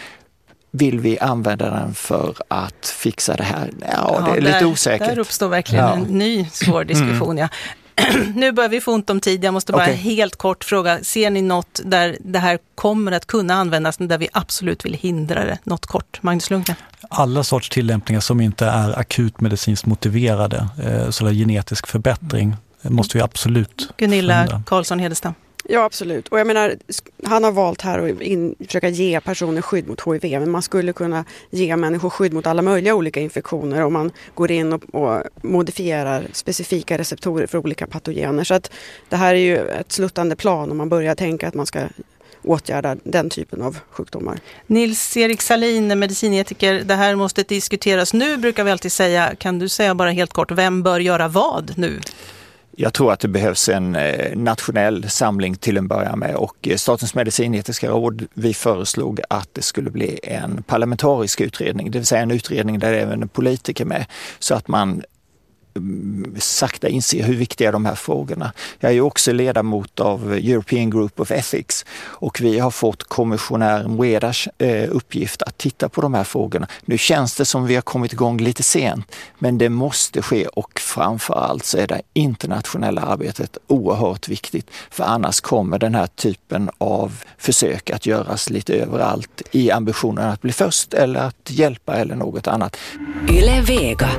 [0.71, 3.71] vill vi använda den för att fixa det här?
[3.81, 5.07] Ja, ja det är där, lite osäkert.
[5.07, 5.93] Där uppstår verkligen ja.
[5.93, 7.31] en ny svår diskussion.
[7.31, 7.37] Mm.
[7.37, 7.49] Ja.
[8.35, 9.43] nu börjar vi få ont om tid.
[9.43, 9.95] Jag måste bara okay.
[9.95, 14.29] helt kort fråga, ser ni något där det här kommer att kunna användas, där vi
[14.33, 15.57] absolut vill hindra det?
[15.63, 16.75] Något kort, Magnus Lundgren?
[17.09, 23.23] Alla sorts tillämpningar som inte är akut medicinskt motiverade, eh, sådär genetisk förbättring, måste vi
[23.23, 24.63] absolut Gunilla förhindra.
[24.65, 25.33] Karlsson Hedestam.
[25.69, 26.27] Ja absolut.
[26.27, 26.75] Och jag menar,
[27.23, 30.39] han har valt här att in, försöka ge personer skydd mot HIV.
[30.39, 34.51] Men man skulle kunna ge människor skydd mot alla möjliga olika infektioner om man går
[34.51, 38.43] in och, och modifierar specifika receptorer för olika patogener.
[38.43, 38.71] Så att
[39.09, 41.79] det här är ju ett sluttande plan om man börjar tänka att man ska
[42.43, 44.39] åtgärda den typen av sjukdomar.
[44.67, 49.35] Nils-Erik Salin, medicinetiker, det här måste diskuteras nu brukar vi alltid säga.
[49.35, 51.99] Kan du säga bara helt kort, vem bör göra vad nu?
[52.79, 56.75] Jag tror att det behövs en eh, nationell samling till en början med och eh,
[56.75, 62.21] Statens medicinetiska råd, vi föreslog att det skulle bli en parlamentarisk utredning, det vill säga
[62.21, 64.05] en utredning där även politiker med,
[64.39, 65.03] så att man
[66.37, 68.51] sakta inse hur viktiga de här frågorna.
[68.79, 74.47] Jag är också ledamot av European Group of Ethics och vi har fått kommissionär Mwedas
[74.57, 76.67] eh, uppgift att titta på de här frågorna.
[76.85, 80.79] Nu känns det som vi har kommit igång lite sent, men det måste ske och
[80.79, 84.69] framför allt så är det internationella arbetet oerhört viktigt.
[84.91, 90.41] För annars kommer den här typen av försök att göras lite överallt i ambitionen att
[90.41, 92.77] bli först eller att hjälpa eller något annat.
[93.29, 94.09] Yle Vega.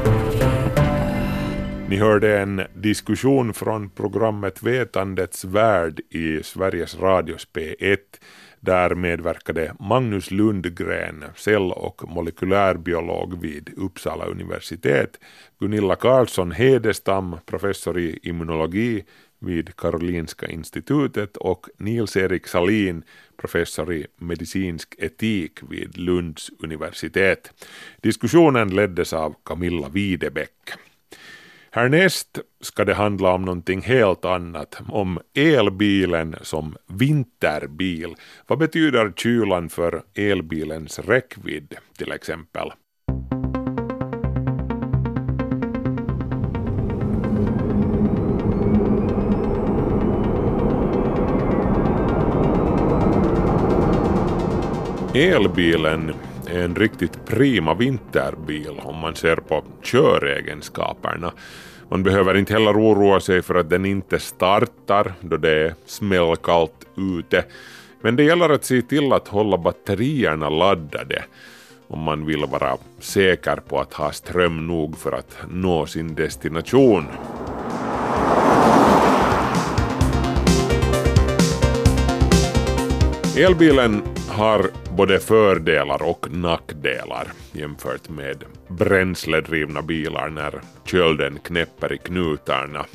[1.88, 7.98] Ni hörde en diskussion från programmet Vetandets värld i Sveriges Radios P1.
[8.61, 15.20] Där medverkade Magnus Lundgren, cell och molekylärbiolog vid Uppsala universitet,
[15.59, 19.05] Gunilla Karlsson Hedestam, professor i immunologi
[19.38, 23.03] vid Karolinska institutet och Nils-Erik Salin,
[23.37, 27.66] professor i medicinsk etik vid Lunds universitet.
[28.01, 30.88] Diskussionen leddes av Camilla Videbäck.
[31.71, 38.15] Härnäst ska det handla om någonting helt annat, om elbilen som vinterbil.
[38.47, 42.73] Vad betyder kylan för elbilens räckvidd till exempel?
[55.15, 56.15] Elbilen
[56.49, 61.33] är en riktigt prima vinterbil om man ser på köregenskaperna.
[61.89, 66.87] Man behöver inte heller oroa sig för att den inte startar då det är smällkallt
[66.97, 67.45] ute.
[68.01, 71.25] Men det gäller att se till att hålla batterierna laddade
[71.89, 77.05] om man vill vara säker på att ha ström nog för att nå sin destination.
[83.38, 92.87] Elbilen har både fördelar och nackdelar jämfört med bränsledrivna bilar när kölden knäpper i knutarna.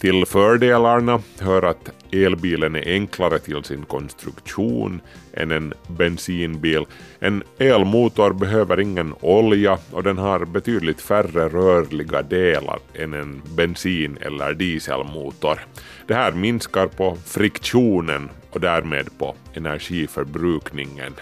[0.00, 5.00] Till fördelarna hör att elbilen är enklare till sin konstruktion
[5.32, 6.84] än en bensinbil.
[7.18, 14.18] En elmotor behöver ingen olja och den har betydligt färre rörliga delar än en bensin
[14.20, 15.60] eller dieselmotor.
[16.06, 21.12] Det här minskar på friktionen och därmed på energiförbrukningen.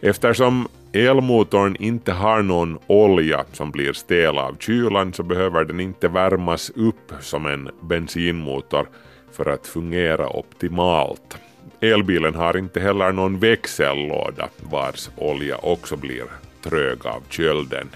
[0.00, 6.08] Eftersom elmotorn inte har någon olja som blir stel av kylan så behöver den inte
[6.08, 8.88] värmas upp som en bensinmotor
[9.32, 11.36] för att fungera optimalt.
[11.80, 16.24] Elbilen har inte heller någon växellåda vars olja också blir
[16.62, 17.88] trög av kölden.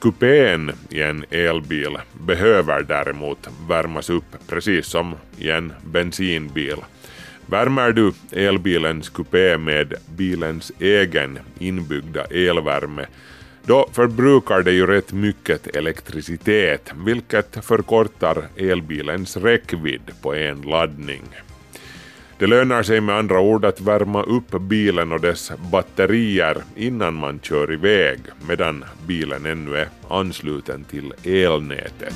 [0.00, 6.76] Kupén i en elbil behöver däremot värmas upp precis som i en bensinbil.
[7.46, 13.06] Värmer du elbilens kupé med bilens egen inbyggda elvärme
[13.64, 21.22] då förbrukar det ju rätt mycket elektricitet vilket förkortar elbilens räckvidd på en laddning.
[22.38, 27.40] Det lönar sig med andra ord att värma upp bilen och dess batterier innan man
[27.40, 32.14] kör iväg medan bilen ännu är ansluten till elnätet.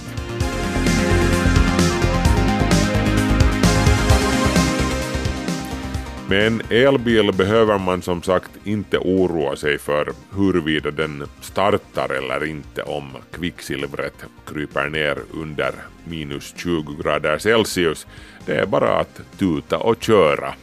[6.28, 12.44] Med en elbil behöver man som sagt inte oroa sig för huruvida den startar eller
[12.44, 15.72] inte om kvicksilvret kryper ner under
[16.04, 18.06] minus 20 grader Celsius.
[18.46, 20.54] Det är bara att tuta och köra.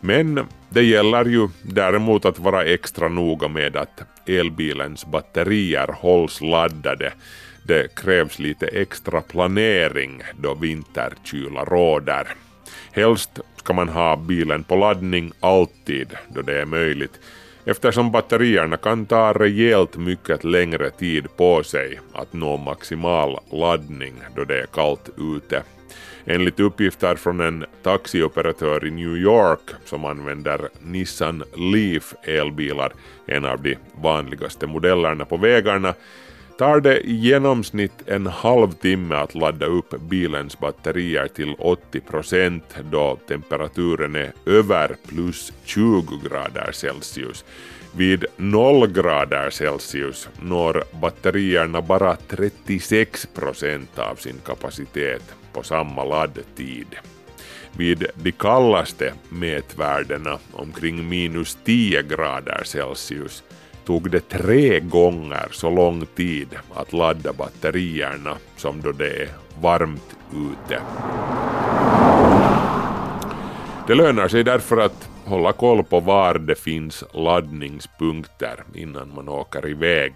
[0.00, 7.12] Men det gäller ju däremot att vara extra noga med att elbilens batterier hålls laddade.
[7.66, 12.26] Det krävs lite extra planering då vinterkyla råder.
[12.92, 17.20] Helst ska man ha bilen på laddning alltid då det är möjligt
[17.64, 24.44] eftersom batterierna kan ta rejält mycket längre tid på sig att nå maximal laddning då
[24.44, 25.62] det är kallt ute.
[26.24, 32.92] Enligt uppgifter från en taxioperatör i New York som använder Nissan Leaf elbilar,
[33.26, 35.94] en av de vanligaste modellerna på vägarna,
[36.60, 43.18] tar det i genomsnitt en halvtimme att ladda upp bilens batterier till 80 procent då
[43.28, 47.44] temperaturen är över plus 20 grader Celsius.
[47.96, 56.96] Vid 0 grader Celsius når batterierna bara 36 procent av sin kapacitet på samma laddtid.
[57.76, 63.42] Vid de kallaste mätvärdena, omkring minus 10 grader Celsius,
[63.84, 69.28] tog det tre gånger så lång tid att ladda batterierna som då det är
[69.60, 70.82] varmt ute.
[73.86, 79.68] Det lönar sig därför att hålla koll på var det finns laddningspunkter innan man åker
[79.68, 80.12] iväg.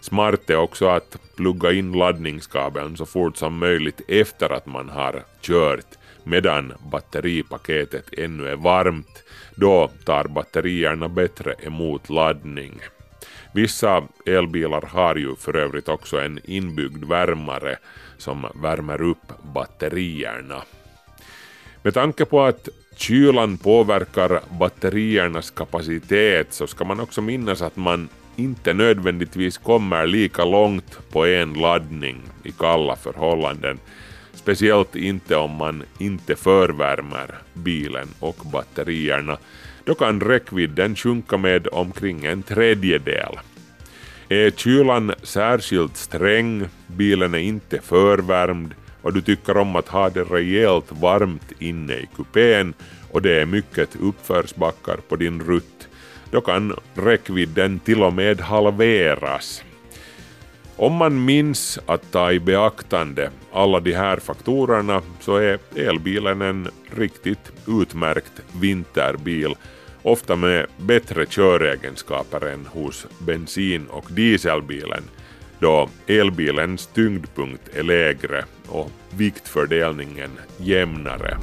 [0.00, 5.22] Smart är också att plugga in laddningskabeln så fort som möjligt efter att man har
[5.40, 9.23] kört medan batteripaketet ännu är varmt.
[9.54, 12.80] Då tar batterierna bättre emot laddning.
[13.54, 17.76] Vissa elbilar har ju för övrigt också en inbyggd värmare
[18.18, 20.62] som värmer upp batterierna.
[21.82, 28.08] Med tanke på att kylan påverkar batteriernas kapacitet så ska man också minnas att man
[28.36, 33.78] inte nödvändigtvis kommer lika långt på en laddning i kalla förhållanden.
[34.44, 39.38] Speciellt inte om man inte förvärmer bilen och batterierna.
[39.84, 43.38] Då kan räckvidden sjunka med omkring en tredjedel.
[44.28, 50.24] Är kylan särskilt sträng, bilen är inte förvärmd och du tycker om att ha det
[50.24, 52.74] rejält varmt inne i kupén
[53.10, 55.88] och det är mycket uppförsbackar på din rutt,
[56.30, 59.64] då kan räckvidden till och med halveras.
[60.76, 66.68] Om man minns att ta i beaktande alla de här faktorerna så är elbilen en
[66.96, 69.54] riktigt utmärkt vinterbil,
[70.02, 75.02] ofta med bättre köregenskaper än hos bensin och dieselbilen,
[75.58, 81.36] då elbilens tyngdpunkt är lägre och viktfördelningen jämnare.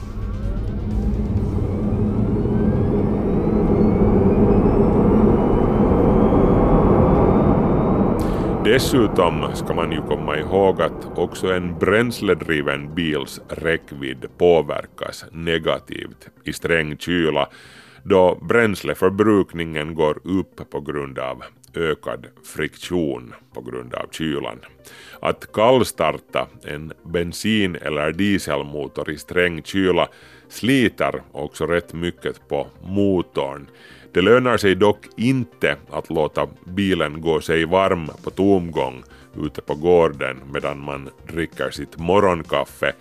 [8.64, 16.54] Dessutom ska man ju komma ihåg att också en bränsledriven bils räckvidd påverkas negativt i
[16.54, 17.50] sträng kyla
[18.04, 21.44] då bränsleförbrukningen går upp på grund av
[21.76, 24.60] ökad friktion på grund av kylan.
[25.20, 30.08] Att kallstarta en bensin eller dieselmotor i sträng kyla
[30.50, 33.68] sliter också rätt mycket på motorn.
[34.14, 39.04] Det lönar sig dock inte att låta bilen gå sig varm på tomgång
[39.38, 42.94] ute på gården medan man dricker sitt morgonkaffe.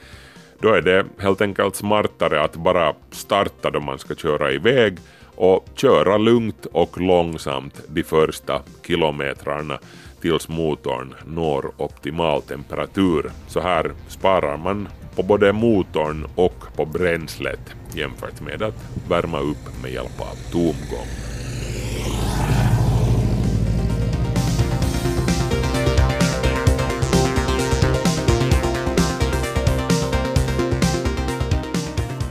[0.58, 4.98] Då är det helt enkelt smartare att bara starta då man ska köra iväg
[5.36, 9.78] och köra lugnt och långsamt de första kilometrarna
[10.20, 13.30] tills motorn når optimal temperatur.
[13.48, 18.74] Så här sparar man på både motorn och på bränslet jämfört med att
[19.08, 21.06] värma upp med hjälp av tomgång.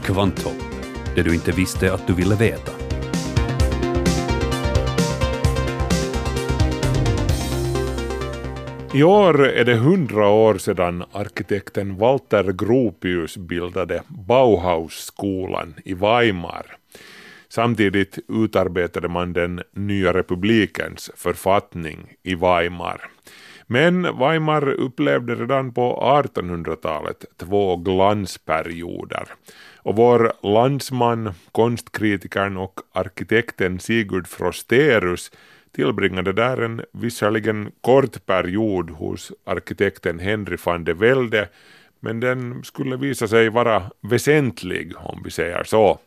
[0.04, 0.54] Kvanthopp,
[1.14, 2.89] det du inte visste att du ville veta.
[8.94, 16.66] I år är det hundra år sedan arkitekten Walter Gropius bildade Bauhausskolan i Weimar.
[17.48, 23.10] Samtidigt utarbetade man den nya republikens författning i Weimar.
[23.66, 29.24] Men Weimar upplevde redan på 1800-talet två glansperioder.
[29.76, 35.30] Och vår landsman, konstkritikern och arkitekten Sigurd Frosterus
[35.72, 41.48] tillbringade där en visserligen kort period hos arkitekten Henry van de Velde,
[42.00, 45.98] men den skulle visa sig vara väsentlig om vi säger så.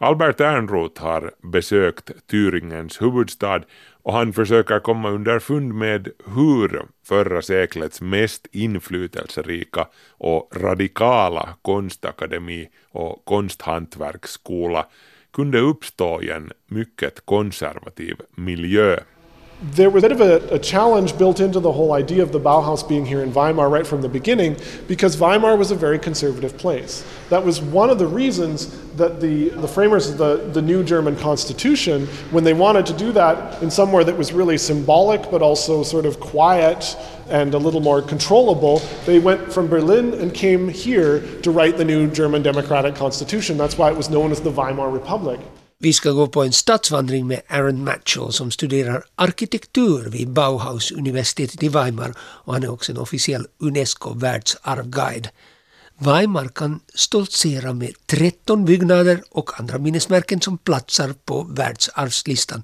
[0.00, 3.62] Albert Ernroth har besökt Thüringens huvudstad
[4.02, 13.24] och han försöker komma underfund med hur förra seklets mest inflytelserika och radikala konstakademi och
[13.24, 14.86] konsthantverksskola
[15.30, 18.96] kunde uppstå i en mycket konservativ miljö.
[19.60, 22.38] There was a bit of a, a, challenge built into the whole idea of the
[22.38, 24.56] Bauhaus being here in Weimar right from the beginning
[24.86, 27.04] because Weimar was a very conservative place.
[27.28, 31.16] That was one of the reasons that the, the framers of the, the new German
[31.16, 35.82] constitution, when they wanted to do that in somewhere that was really symbolic but also
[35.82, 36.96] sort of quiet
[37.28, 41.84] and a little more controllable, they went from Berlin and came here to write the
[41.84, 43.56] new German democratic constitution.
[43.56, 45.40] That's why it was known as the Weimar Republic.
[45.80, 51.68] Vi ska gå på en stadsvandring med Aaron Matchell som studerar arkitektur vid Bauhaus-universitetet i
[51.68, 55.28] Weimar och han är också en officiell UNESCO världsarvguide.
[55.98, 62.62] Weimar kan stoltsera med 13 byggnader och andra minnesmärken som platsar på världsarvslistan.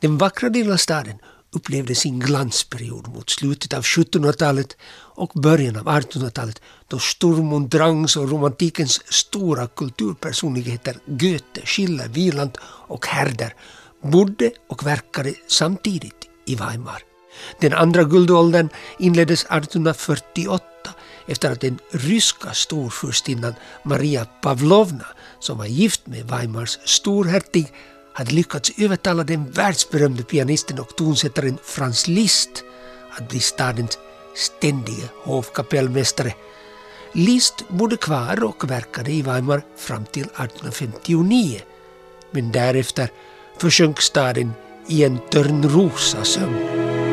[0.00, 1.18] Den vackra lilla staden
[1.52, 4.76] upplevde sin glansperiod mot slutet av 1700-talet
[5.16, 12.58] och början av 1800-talet då Sturm und Drangs och romantikens stora kulturpersonligheter Goethe, Schiller, Wieland
[12.62, 13.54] och Herder
[14.02, 17.02] bodde och verkade samtidigt i Weimar.
[17.60, 20.64] Den andra guldåldern inleddes 1848
[21.26, 25.06] efter att den ryska storfurstinnan Maria Pavlovna,
[25.40, 27.72] som var gift med Weimars storhertig,
[28.12, 32.64] hade lyckats övertala den världsberömde pianisten och tonsättaren Franz Liszt
[33.10, 33.98] att bli stadens
[34.34, 36.34] ständige hovkapellmästare.
[37.12, 41.60] Liszt bodde kvar och verkade i Weimar fram till 1859.
[42.30, 43.08] Men därefter
[43.58, 44.52] försjönk staden
[44.86, 47.09] i en törnrosasömn.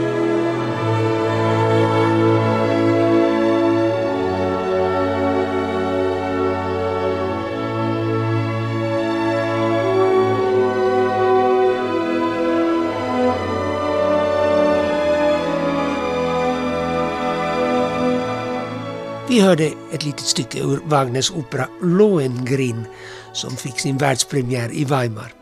[19.29, 22.85] Vi hörde ett litet stycke ur Wagners opera Lohengrin
[23.33, 25.33] som fick sin världspremiär i Weimar.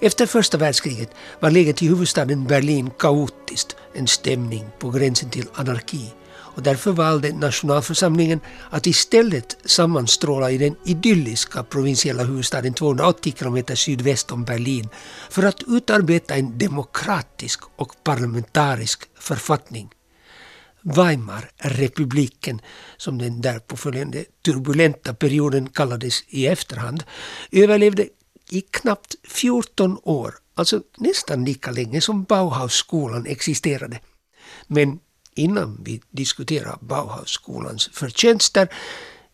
[0.00, 1.10] Efter första världskriget
[1.40, 6.12] var läget i huvudstaden Berlin kaotiskt, en stämning på gränsen till anarki
[6.56, 8.40] och därför valde nationalförsamlingen
[8.70, 14.88] att istället sammanstråla i den idylliska provinsiella huvudstaden 280 kilometer sydväst om Berlin
[15.30, 19.88] för att utarbeta en demokratisk och parlamentarisk författning.
[20.86, 22.60] Weimarrepubliken,
[22.96, 27.04] som den därpå följande turbulenta perioden kallades i efterhand,
[27.52, 28.08] överlevde
[28.50, 34.00] i knappt 14 år, alltså nästan lika länge som Bauhausskolan existerade.
[34.66, 34.98] Men
[35.34, 38.68] innan vi diskuterar Bauhausskolans förtjänster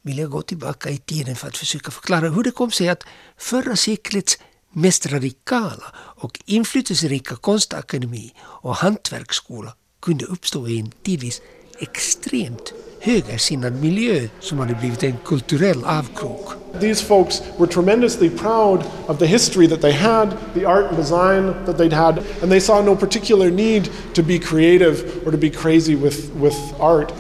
[0.02, 3.04] vill jag gå tillbaka i tiden för att försöka förklara hur det kom sig att
[3.36, 4.38] förra seklets
[4.72, 11.42] mest radikala och inflytelserika konstakademi och hantverksskola kunde uppstå i en tidvis
[11.78, 16.52] extremt högersinnad miljö som hade blivit en kulturell avkrok.
[16.80, 21.54] These folks were tremendously proud of the history that they had, the art and design
[21.66, 25.50] that they'd had, and they saw no particular need to be creative or to be
[25.50, 27.12] crazy with, with art.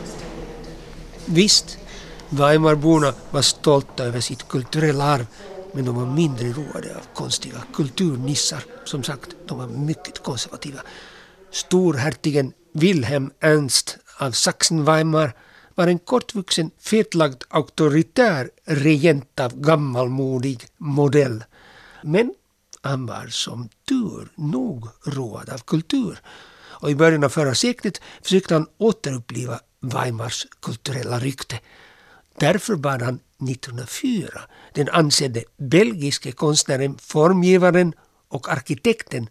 [1.26, 1.78] Visst,
[2.28, 5.26] Weimarborna var stolta över sitt kulturella arv
[5.72, 8.64] men de var mindre roade av konstiga kulturnissar.
[8.84, 10.80] Som sagt, de var mycket konservativa.
[11.50, 15.32] Storhertigen Wilhelm Ernst av Sachsen-Weimar
[15.74, 21.44] var en kortvuxen, fetlagd, auktoritär regent av gammalmodig modell.
[22.02, 22.34] Men
[22.82, 26.18] han var som tur nog road av kultur.
[26.82, 31.60] Och i början av förra seklet försökte han återuppliva Weimars kulturella rykte.
[32.38, 33.20] Därför bad han
[33.50, 34.40] 1904
[34.74, 37.92] den ansedde belgiske konstnären, formgivaren
[38.28, 39.28] och arkitekten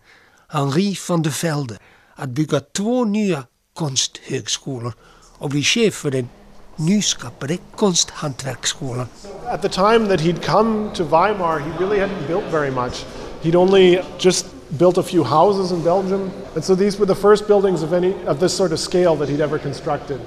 [0.48, 1.78] Henri van de Velde
[2.22, 3.44] att bygga två nya
[3.74, 4.94] konsthögskolor
[5.38, 6.30] och bli chef för den
[6.76, 9.08] nyskapade konsthantverksskolan.
[9.46, 13.06] At the time that he'd come to Weimar, he really hadn't built very much.
[13.42, 17.48] He'd only just built a few houses in Belgium, and so these were the first
[17.48, 20.20] buildings of any of this sort of scale that he'd ever constructed.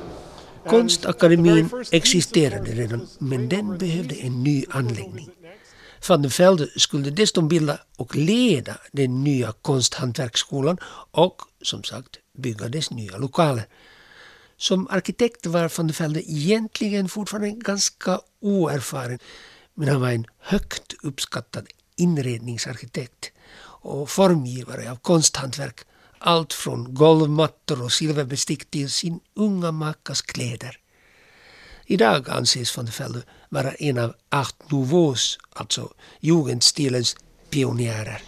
[0.68, 5.30] Konstakademin existerade redan, men den behövde en ny anläggning.
[6.09, 10.78] Van der Velde skulle dessutom bilda och leda den nya konsthantverksskolan
[11.11, 13.66] och, som sagt, bygga dess nya lokaler.
[14.57, 19.18] Som arkitekt var van der Velde egentligen fortfarande ganska oerfaren,
[19.74, 23.32] men han var en högt uppskattad inredningsarkitekt
[23.82, 25.80] och formgivare av konsthantverk
[26.18, 30.78] allt från golvmattor och silverbestick till sin unga makas kläder.
[31.87, 35.89] Idag anses van der Velde vara en av Art Nouveaus, alltså
[36.20, 37.16] jugendstilens
[37.51, 38.22] pionjärer.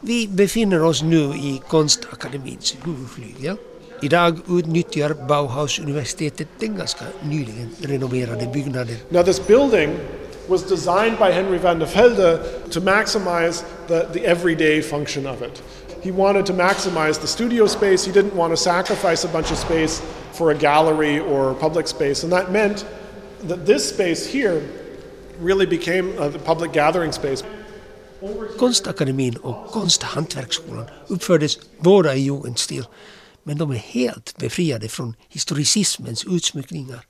[0.00, 3.56] Vi befinner oss nu i Konstakademins huvudflygel.
[4.02, 8.96] Idag utnyttjar Bauhaus-universitetet den ganska nyligen renoverade byggnaden.
[9.10, 9.98] Now this building
[10.48, 15.62] was designed by Henry van der Velde to maximize the, the everyday function of it.
[16.02, 18.06] He wanted to maximize the studio space.
[18.06, 20.02] He didn't want to sacrifice a bunch of space
[20.32, 22.24] for a gallery or public space.
[22.24, 22.86] And that meant
[23.48, 24.62] that this space here
[25.40, 27.44] really became a public gathering space.
[28.58, 32.84] Konstakademin och Konsthantverksskolan uppfördes båda i jugendstil,
[33.42, 37.06] men de är helt befriade från historicismens utsmyckningar.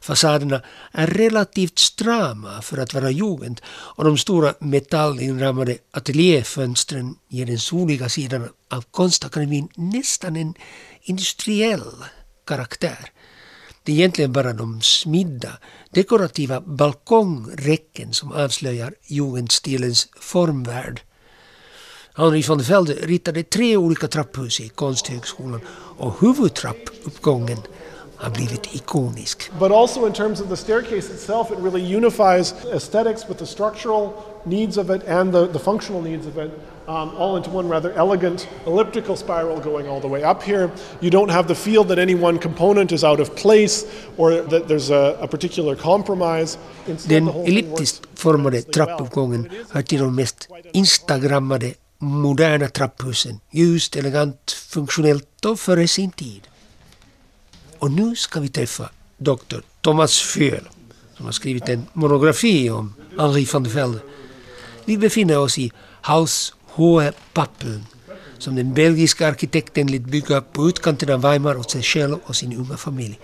[0.00, 7.58] Fasaderna är relativt strama för att vara jugend och de stora metallinramade ateljéfönstren ger den
[7.58, 10.54] soliga sidan av Konstakademin nästan en
[11.02, 11.92] industriell
[12.44, 13.10] karaktär.
[13.82, 15.58] Det är egentligen bara de smidda,
[15.90, 21.00] dekorativa balkongräcken som avslöjar jugendstilens formvärld.
[22.16, 25.60] Henri von der ritade tre olika trapphus i Konsthögskolan
[25.98, 27.58] och huvudtrappuppgången
[28.16, 29.50] har blivit ikonisk.
[29.58, 34.12] But also in terms of the staircase itself, it really unifies aesthetics with the structural
[34.44, 36.50] needs of it and the, the functional needs of it.
[36.86, 40.70] Um, all into one rather elegant elliptical spiral going all the way up here.
[41.00, 43.86] You don't have the feel that any one component is out of place
[44.18, 46.58] or that there's a, a particular compromise.
[46.86, 53.40] Den the whole thing works elliptiskt formade trappuppgången hör till de mest instagrammade moderna trapphusen.
[53.50, 56.48] Ljust, elegant, funktionellt och före sin tid.
[57.78, 59.58] Och nu ska vi träffa Dr.
[59.80, 60.68] Thomas Föhl
[61.16, 63.98] som har skrivit en monografi om Henri van der Velde.
[64.84, 67.86] Vi befinner oss i Haus Hohe Pappeln
[68.38, 72.52] som den belgiska arkitekten lät bygga på utkanten av Weimar åt sig själv och sin
[72.56, 73.18] unga familj.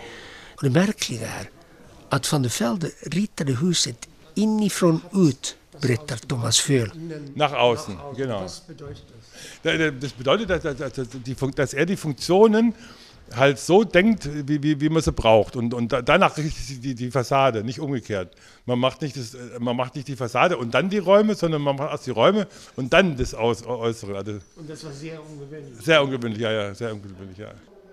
[0.57, 1.51] Och det märkliga är
[2.09, 6.91] att van der Velde ritade huset inifrån ut, berättar Thomas Föhl.
[7.35, 8.49] Nach außen, genau.
[9.63, 12.73] Da- da- Das bedeutet, dass, dass, dass er die Funktionen
[13.37, 15.57] halt so denkt, wie, wie, wie man sie braucht.
[15.57, 18.35] Und, und da- danach richtet sich die, die Fassade, nicht umgekehrt.
[18.67, 21.63] Man macht nicht, das, äh, man macht nicht die Fassade und dann die Räume, sondern
[21.63, 24.17] man macht erst die Räume und dann das Aus, Äußere.
[24.17, 25.85] Also Und das war sehr ungewöhnlich.
[25.85, 27.49] sehr ungewöhnlich, ja, ja, sehr ungewöhnlich, ja.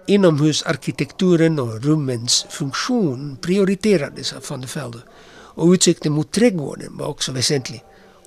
[0.08, 5.02] Inomhusarkitekturen och rummens funktion prioriterades av van der Velde
[5.56, 7.84] och utsikten mot trädgården var också väsentlig.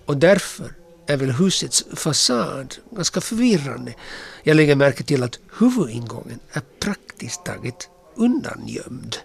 [0.07, 0.75] Och därför
[1.11, 3.95] är väl husets fasad ganska förvirrande.
[4.43, 9.17] Jag lägger märke till att huvudingången är praktiskt taget undangömd.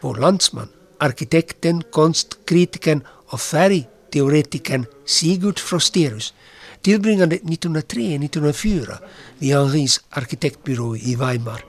[0.00, 6.34] Vår landsman, arkitekten, konstkritikern och färgteoretikern Sigurd Frosterus
[6.82, 8.96] tillbringade 1903-1904
[9.38, 11.64] vid Henris arkitektbyrå i Weimar.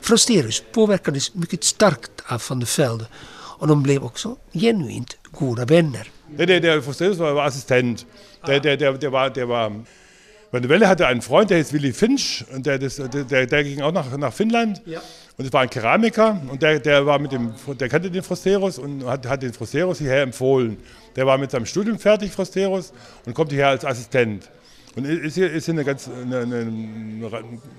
[0.00, 3.06] Frosterus påverkades mycket starkt av van der Velde
[3.58, 6.10] och de blev också genuint goda vänner.
[6.36, 8.06] Der, der, der Frosterus war, war Assistent.
[8.46, 9.72] Der, der, der, der, war, der war
[10.52, 13.82] der Welle hatte einen Freund, der hieß Willy Finch, und der, das, der, der ging
[13.82, 14.80] auch nach, nach Finnland.
[14.86, 15.00] Ja.
[15.36, 18.78] Und das war ein Keramiker und der, der war mit dem, der kannte den Frosterus
[18.78, 20.78] und hat, hat den Frosterus hierher empfohlen.
[21.14, 22.92] Der war mit seinem Studium fertig, Frosterus,
[23.24, 24.48] und kommt hierher als Assistent.
[24.98, 27.30] Und ist hier, ist hier eine ganz, eine, eine,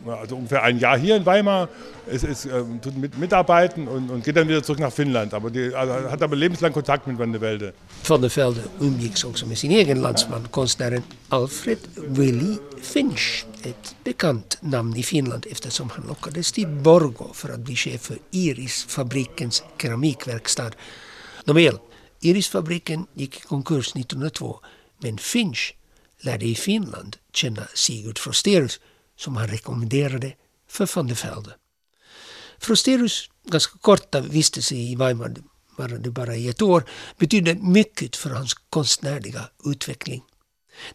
[0.05, 1.67] also ungefähr ein Jahr hier in Weimar,
[2.07, 5.33] ist, ist, ähm, tut mit, mitarbeiten und, und geht dann wieder zurück nach Finnland.
[5.33, 7.73] Aber die, also, hat aber lebenslang Kontakt mit Van der Velde.
[8.07, 13.45] Van der Velde umgicks också med sin egen landsman, konstnären Alfred Willy Finch.
[13.63, 18.17] Ett bekant namn i Finland eftersom han lockades till Borgå för att bli chef för
[18.31, 20.71] Irisfabrikens keramikverkstad.
[21.45, 21.77] Nåväl,
[22.21, 24.59] Irisfabriken gick i konkurs 1902,
[25.01, 25.73] men Finch
[26.21, 28.79] lärde i Finland känna Sigurd Frosterus
[29.15, 30.33] som han rekommenderade
[30.67, 31.55] för van der Velde.
[32.59, 35.35] Frosterus ganska korta vistelse i Weimar,
[35.77, 36.83] varade bara i ett år,
[37.17, 40.23] betydde mycket för hans konstnärliga utveckling.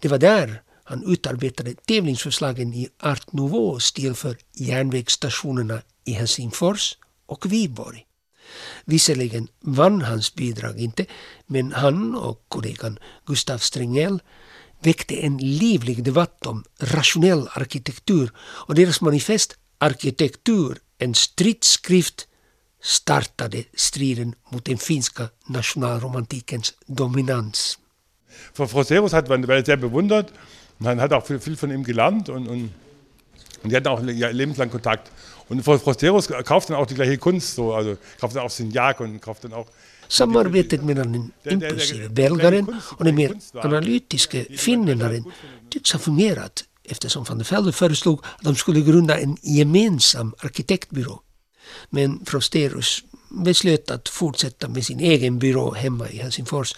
[0.01, 6.97] Det var där han utarbetade tävlingsförslagen i Art Nouveau-stil för järnvägsstationerna i Helsingfors
[7.27, 8.07] och Viborg.
[8.85, 11.07] Visserligen vann hans bidrag inte,
[11.47, 14.23] men han och kollegan Gustav Stringell
[14.85, 22.29] väckte en livlig debatt om rationell arkitektur och deras manifest Arkitektur, en stridsskrift
[22.83, 27.79] startade striden mot den finska nationalromantikens dominans.
[28.53, 30.33] Frau Frosterus hat Velde sehr bewundert.
[30.79, 32.71] Man hat auch viel, viel von ihm gelernt und, und,
[33.63, 35.11] und die hatten auch lebenslang Kontakt.
[35.49, 39.01] Und Frau Frosterus kauft dann auch die gleiche Kunst, so, also kauft dann auch Signac
[39.01, 39.67] und kauft dann auch
[40.09, 45.25] Samarbetet mellan den impulsive belgaren och den mer analytiske finländaren
[45.71, 51.21] tycks ha fungerat eftersom van der Velde föreslog att de skulle grunda en gemensam arkitektbyrå.
[51.91, 56.77] Men Frosterus beslöt att fortsätta med sin egen byrå hemma i Helsingfors.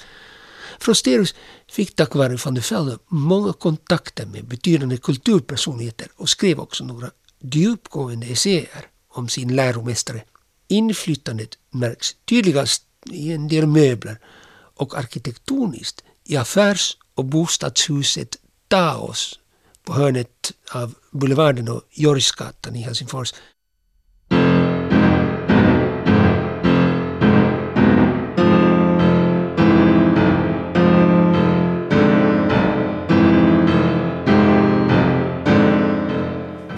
[0.78, 1.34] Frosterus
[1.70, 7.10] fick tack vare van der Velde många kontakter med betydande kulturpersonligheter och skrev också några
[7.40, 10.22] djupgående essäer om sin läromästare.
[10.68, 14.18] Inflytandet märks tydligast i en del möbler
[14.74, 18.36] och arkitektoniskt i affärs och bostadshuset
[18.68, 19.38] Taos
[19.84, 23.32] på hörnet av Boulevarden och Jorgsgatan i Helsingfors.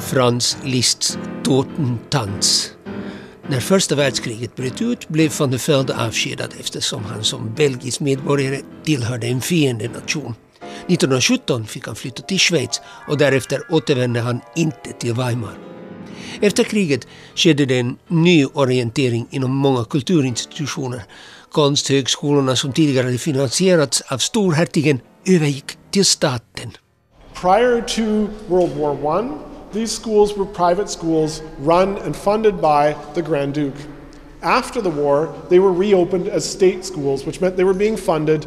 [0.00, 2.77] Franz Liszts Totentanz.
[3.50, 8.60] När första världskriget bröt ut blev van der Velde avskedad eftersom han som belgisk medborgare
[8.84, 10.34] tillhörde en fiendenation.
[10.86, 15.58] 1917 fick han flytta till Schweiz och därefter återvände han inte till Weimar.
[16.40, 21.02] Efter kriget skedde det en ny orientering inom många kulturinstitutioner.
[21.52, 26.70] Konsthögskolorna som tidigare hade finansierats av storhertigen övergick till staten.
[27.34, 33.22] Prior to World War I, these schools were private schools run and funded by the
[33.22, 33.76] Grand Duke.
[34.42, 38.46] After the war, they were reopened as state schools, which meant they were being funded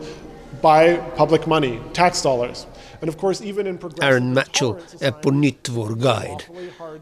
[0.61, 2.65] by public money, tax dollars.
[3.01, 6.43] And of course, even in Aaron Matchell är på nytt vår guide.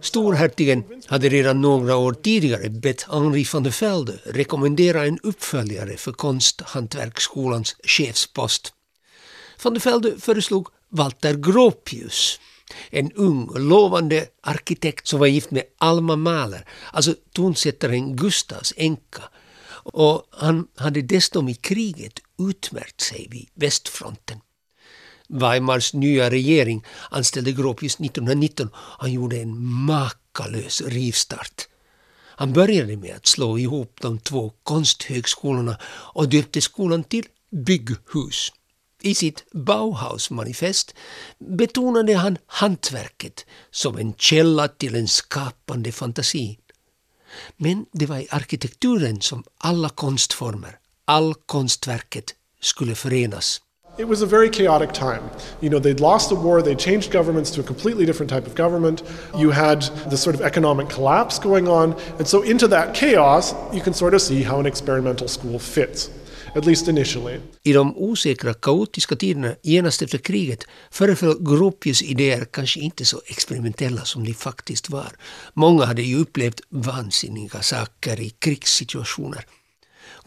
[0.01, 6.11] Storhertigen hade redan några år tidigare bett Henri van der Velde rekommendera en uppföljare för
[6.11, 8.73] Konsthantverksskolans chefspost.
[9.63, 12.39] Van der Velde föreslog Walter Gropius,
[12.89, 19.23] en ung lovande arkitekt som var gift med Alma Mahler, alltså tonsättaren Gustavs änka.
[19.93, 24.39] Och han hade dessutom i kriget utmärkt sig vid västfronten.
[25.29, 31.67] Weimars nya regering anställde Gropius 1919 han gjorde en makalös rivstart.
[32.39, 35.77] Han började med att slå ihop de två konsthögskolorna
[36.13, 38.51] och döpte skolan till Bygghus.
[39.01, 40.93] I sitt Bauhaus-manifest
[41.39, 46.59] betonade han hantverket som en källa till en skapande fantasi.
[47.57, 53.61] Men det var i arkitekturen som alla konstformer, all konstverket skulle förenas.
[53.97, 55.29] It was a very chaotic time.
[55.61, 58.55] You know, they'd lost the war, they changed governments to a completely different type of
[58.55, 59.03] government.
[59.37, 61.95] You had this sort of economic collapse going on.
[62.17, 66.09] And so, into that chaos, you can sort of see how an experimental school fits,
[66.55, 67.39] at least initially.
[67.63, 74.05] I de osäkra, kaotiska tiderna genast efter kriget föreföll Gropius idéer kanske inte så experimentella
[74.05, 75.11] som de faktiskt var.
[75.53, 79.45] Många hade ju upplevt vansinniga saker i krigssituationer.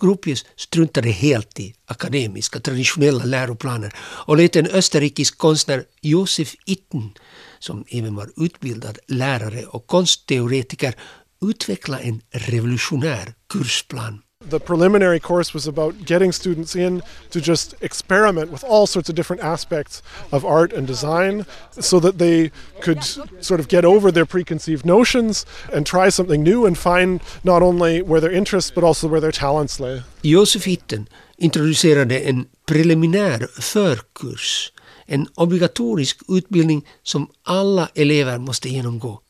[0.01, 7.11] Gropius struntade helt i akademiska traditionella läroplaner och lät en österrikisk konstnär Josef Itten,
[7.59, 10.95] som även var utbildad lärare och konstteoretiker,
[11.43, 14.23] utveckla en revolutionär kursplan.
[14.51, 19.15] The preliminary course was about getting students in to just experiment with all sorts of
[19.15, 23.03] different aspects of art and design so that they could
[23.41, 28.03] sort of get over their preconceived notions and try something new and find not only
[28.03, 30.03] where their interests but also where their talents lay.
[30.23, 34.73] Josef Itten introducerade en preliminär förkurs,
[35.07, 39.21] en obligatorisk utbildning som alla elever måste genomgå.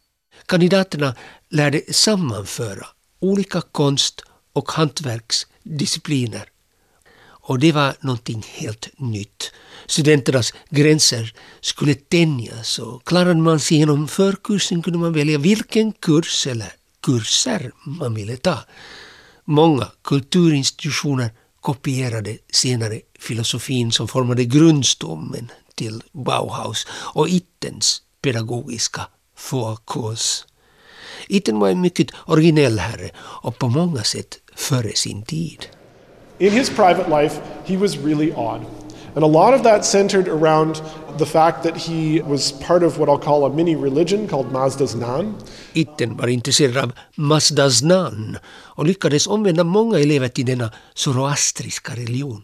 [0.47, 1.15] Kandidaterna
[1.51, 2.87] lärde sammanföra
[3.21, 4.23] olika konst
[4.53, 6.49] och hantverksdiscipliner.
[7.45, 9.53] Och det var någonting helt nytt.
[9.87, 16.47] Studenternas gränser skulle tänjas och klarade man sig genom förkursen kunde man välja vilken kurs
[16.47, 18.59] eller kurser man ville ta.
[19.45, 21.31] Många kulturinstitutioner
[21.61, 30.47] kopierade senare filosofin som formade grundstommen till Bauhaus och Ittens pedagogiska fokus.
[31.29, 35.67] Itten var en mycket originell herre och på många sätt före sin tid.
[36.39, 38.61] In his private life, he was really odd.
[39.15, 40.83] And a lot of that centered around
[41.19, 44.95] the fact that he was part of what I'll call a mini religion called Mazda's
[44.95, 45.35] Nan.
[45.73, 52.43] Itten var intresserad av Mazdas namn och lyckades omvända många elever till denna zoroastriska religion.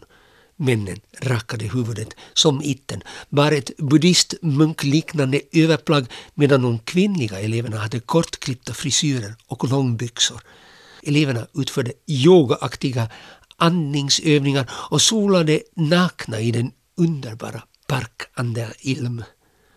[0.55, 8.73] Männen rakade huvudet som itten, bar ett buddhistmunkliknande överplagg medan de kvinnliga eleverna hade kortklippta
[8.73, 10.41] frisyrer och långbyxor.
[11.09, 13.09] Eleverna utförde yogaaktiga
[13.57, 19.23] andningsövningar och solade nakna i den underbara Park an der Ilm.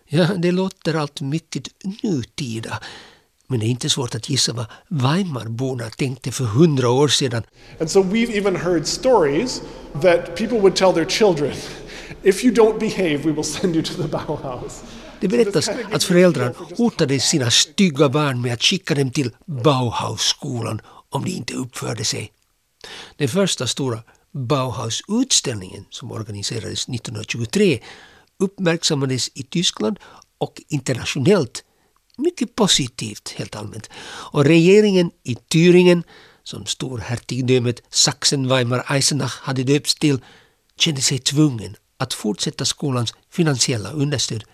[0.09, 1.69] Ja, det låter allt mycket
[2.03, 2.81] nutida.
[3.47, 7.43] Men det är inte svårt att gissa vad Weimarborna tänkte för hundra år sedan.
[7.81, 9.63] And so we've even heard stories
[10.03, 11.53] that people would tell their children,
[12.23, 14.83] if you don't behave we will send you to the Bauhaus.
[15.21, 20.81] Det berättas att föräldrar hotade sina stygga barn med att skicka dem till Bauhausskolan
[21.13, 22.33] om de inte uppförde sig.
[23.17, 24.03] Den första stora
[24.33, 27.81] Bauhaus-utställningen som organiserades 1923
[28.39, 29.99] uppmärksammades i Tyskland
[30.39, 31.65] och internationellt
[32.19, 33.91] mycket positivt helt allmänt.
[34.33, 36.03] Och regeringen i Thüringen,
[36.43, 40.21] som storhertigdömet Sachsen-Weimar-Eisenach hade döpts till,
[40.77, 44.45] kände sig tvungen att fortsätta skolans finansiella understöd.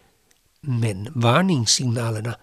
[0.60, 2.34] Men varningssignalerna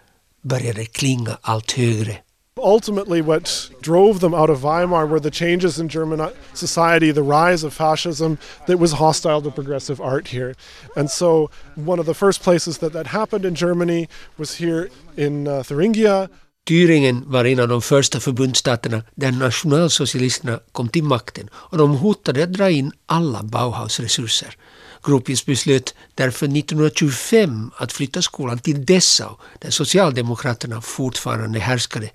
[0.41, 2.18] började klinga allt högre.
[2.64, 7.66] Ultimately, what drove them out of Weimar were the changes in German society, the rise
[7.66, 8.38] of fascism
[8.68, 10.56] that was hostile to progressive art here.
[10.95, 15.47] And so, one of the first places that that happened in Germany was here in
[15.47, 16.30] uh, Thuringia.
[16.66, 22.43] Thüringen var en av de första förbundsstaterna där nationalsocialisterna kom till makten och de hotade
[22.43, 24.56] att dra in alla Bauhaus-resurser.
[25.03, 32.10] Gropius beslöt därför 1925 att flytta skolan till Dessau där Socialdemokraterna fortfarande härskade.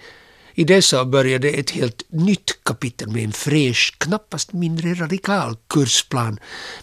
[0.54, 6.38] I Dessau började ett helt nytt kapitel med en fräsch, knappast mindre radikal kursplan.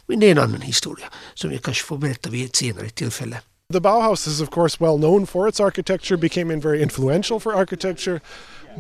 [0.06, 3.42] Men det är en annan historia som jag kanske får berätta vid ett senare tillfälle.
[3.74, 8.22] The Bauhaus is, of course, well known for its architecture, became very influential for architecture,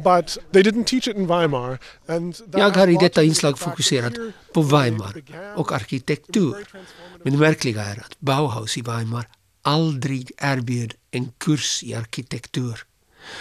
[0.03, 1.79] but they didn't teach it in Weimar.
[2.07, 4.13] And Jag har i detta inslag fokuserat
[4.53, 5.13] på Weimar
[5.55, 6.65] och arkitektur.
[7.23, 9.27] Men det märkliga är att Bauhaus i Weimar
[9.61, 12.83] aldrig erbjöd en kurs i arkitektur.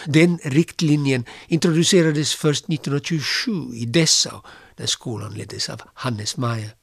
[0.06, 4.40] Den riktlinjen introducerades först 1927 i Dessau
[4.76, 6.74] där skolan leddes av Hannes Meyer.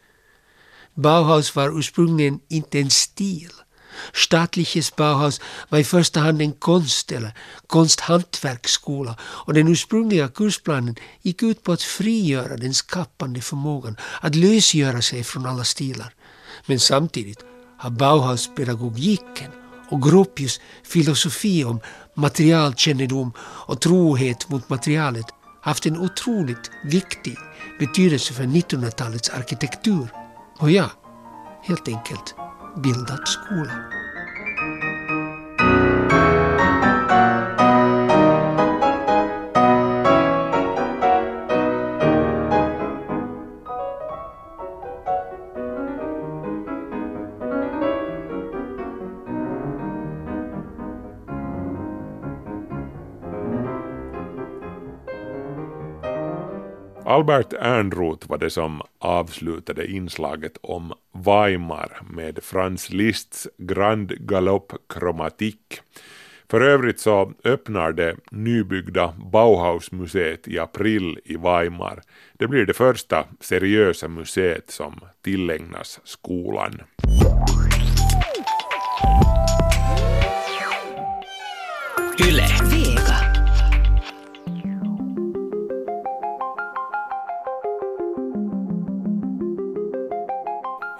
[0.95, 3.51] Bauhaus var ursprungligen inte en stil.
[4.14, 7.34] Staatliches Bauhaus var i första hand en konst eller
[7.68, 15.01] konsthantverksskola och den ursprungliga kursplanen gick ut på att frigöra den skapande förmågan, att lösgöra
[15.01, 16.14] sig från alla stilar.
[16.66, 17.39] Men samtidigt
[17.78, 19.62] har Bauhauspedagogiken
[19.93, 21.79] och Gropius filosofi om
[22.15, 25.25] materialkännedom och trohet mot materialet
[25.61, 27.37] haft en otroligt viktig
[27.79, 30.07] betydelse för 1900-talets arkitektur.
[30.59, 30.89] Och ja,
[31.63, 32.35] helt enkelt
[32.83, 34.03] bildat skola.
[57.14, 65.82] Albert Ernroth var det som avslutade inslaget om Weimar med Franz Liszts Grand Galopp Kromatik.
[66.49, 72.01] För övrigt så öppnar det nybyggda Bauhausmuseet i april i Weimar.
[72.34, 76.82] Det blir det första seriösa museet som tillägnas skolan.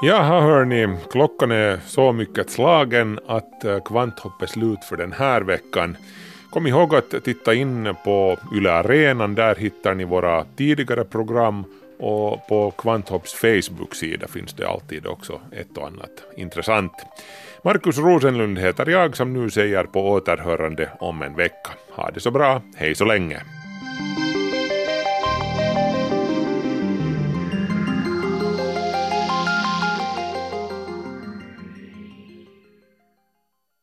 [0.06, 5.41] Jaha hörni, klockan är så mycket slagen att eh, Kvanthopp är slut för den här
[5.41, 5.97] veckan.
[6.49, 11.64] Kom ihåg att titta in på Yle Arenan, där hittar ni våra tidigare program
[11.99, 16.93] och på Kvanthopps Facebook-sida finns det alltid också ett och annat intressant.
[17.64, 21.70] Markus Rosenlund heter jag som nu säger på återhörande om en vecka.
[21.91, 23.62] Ha det så bra, hej så länge!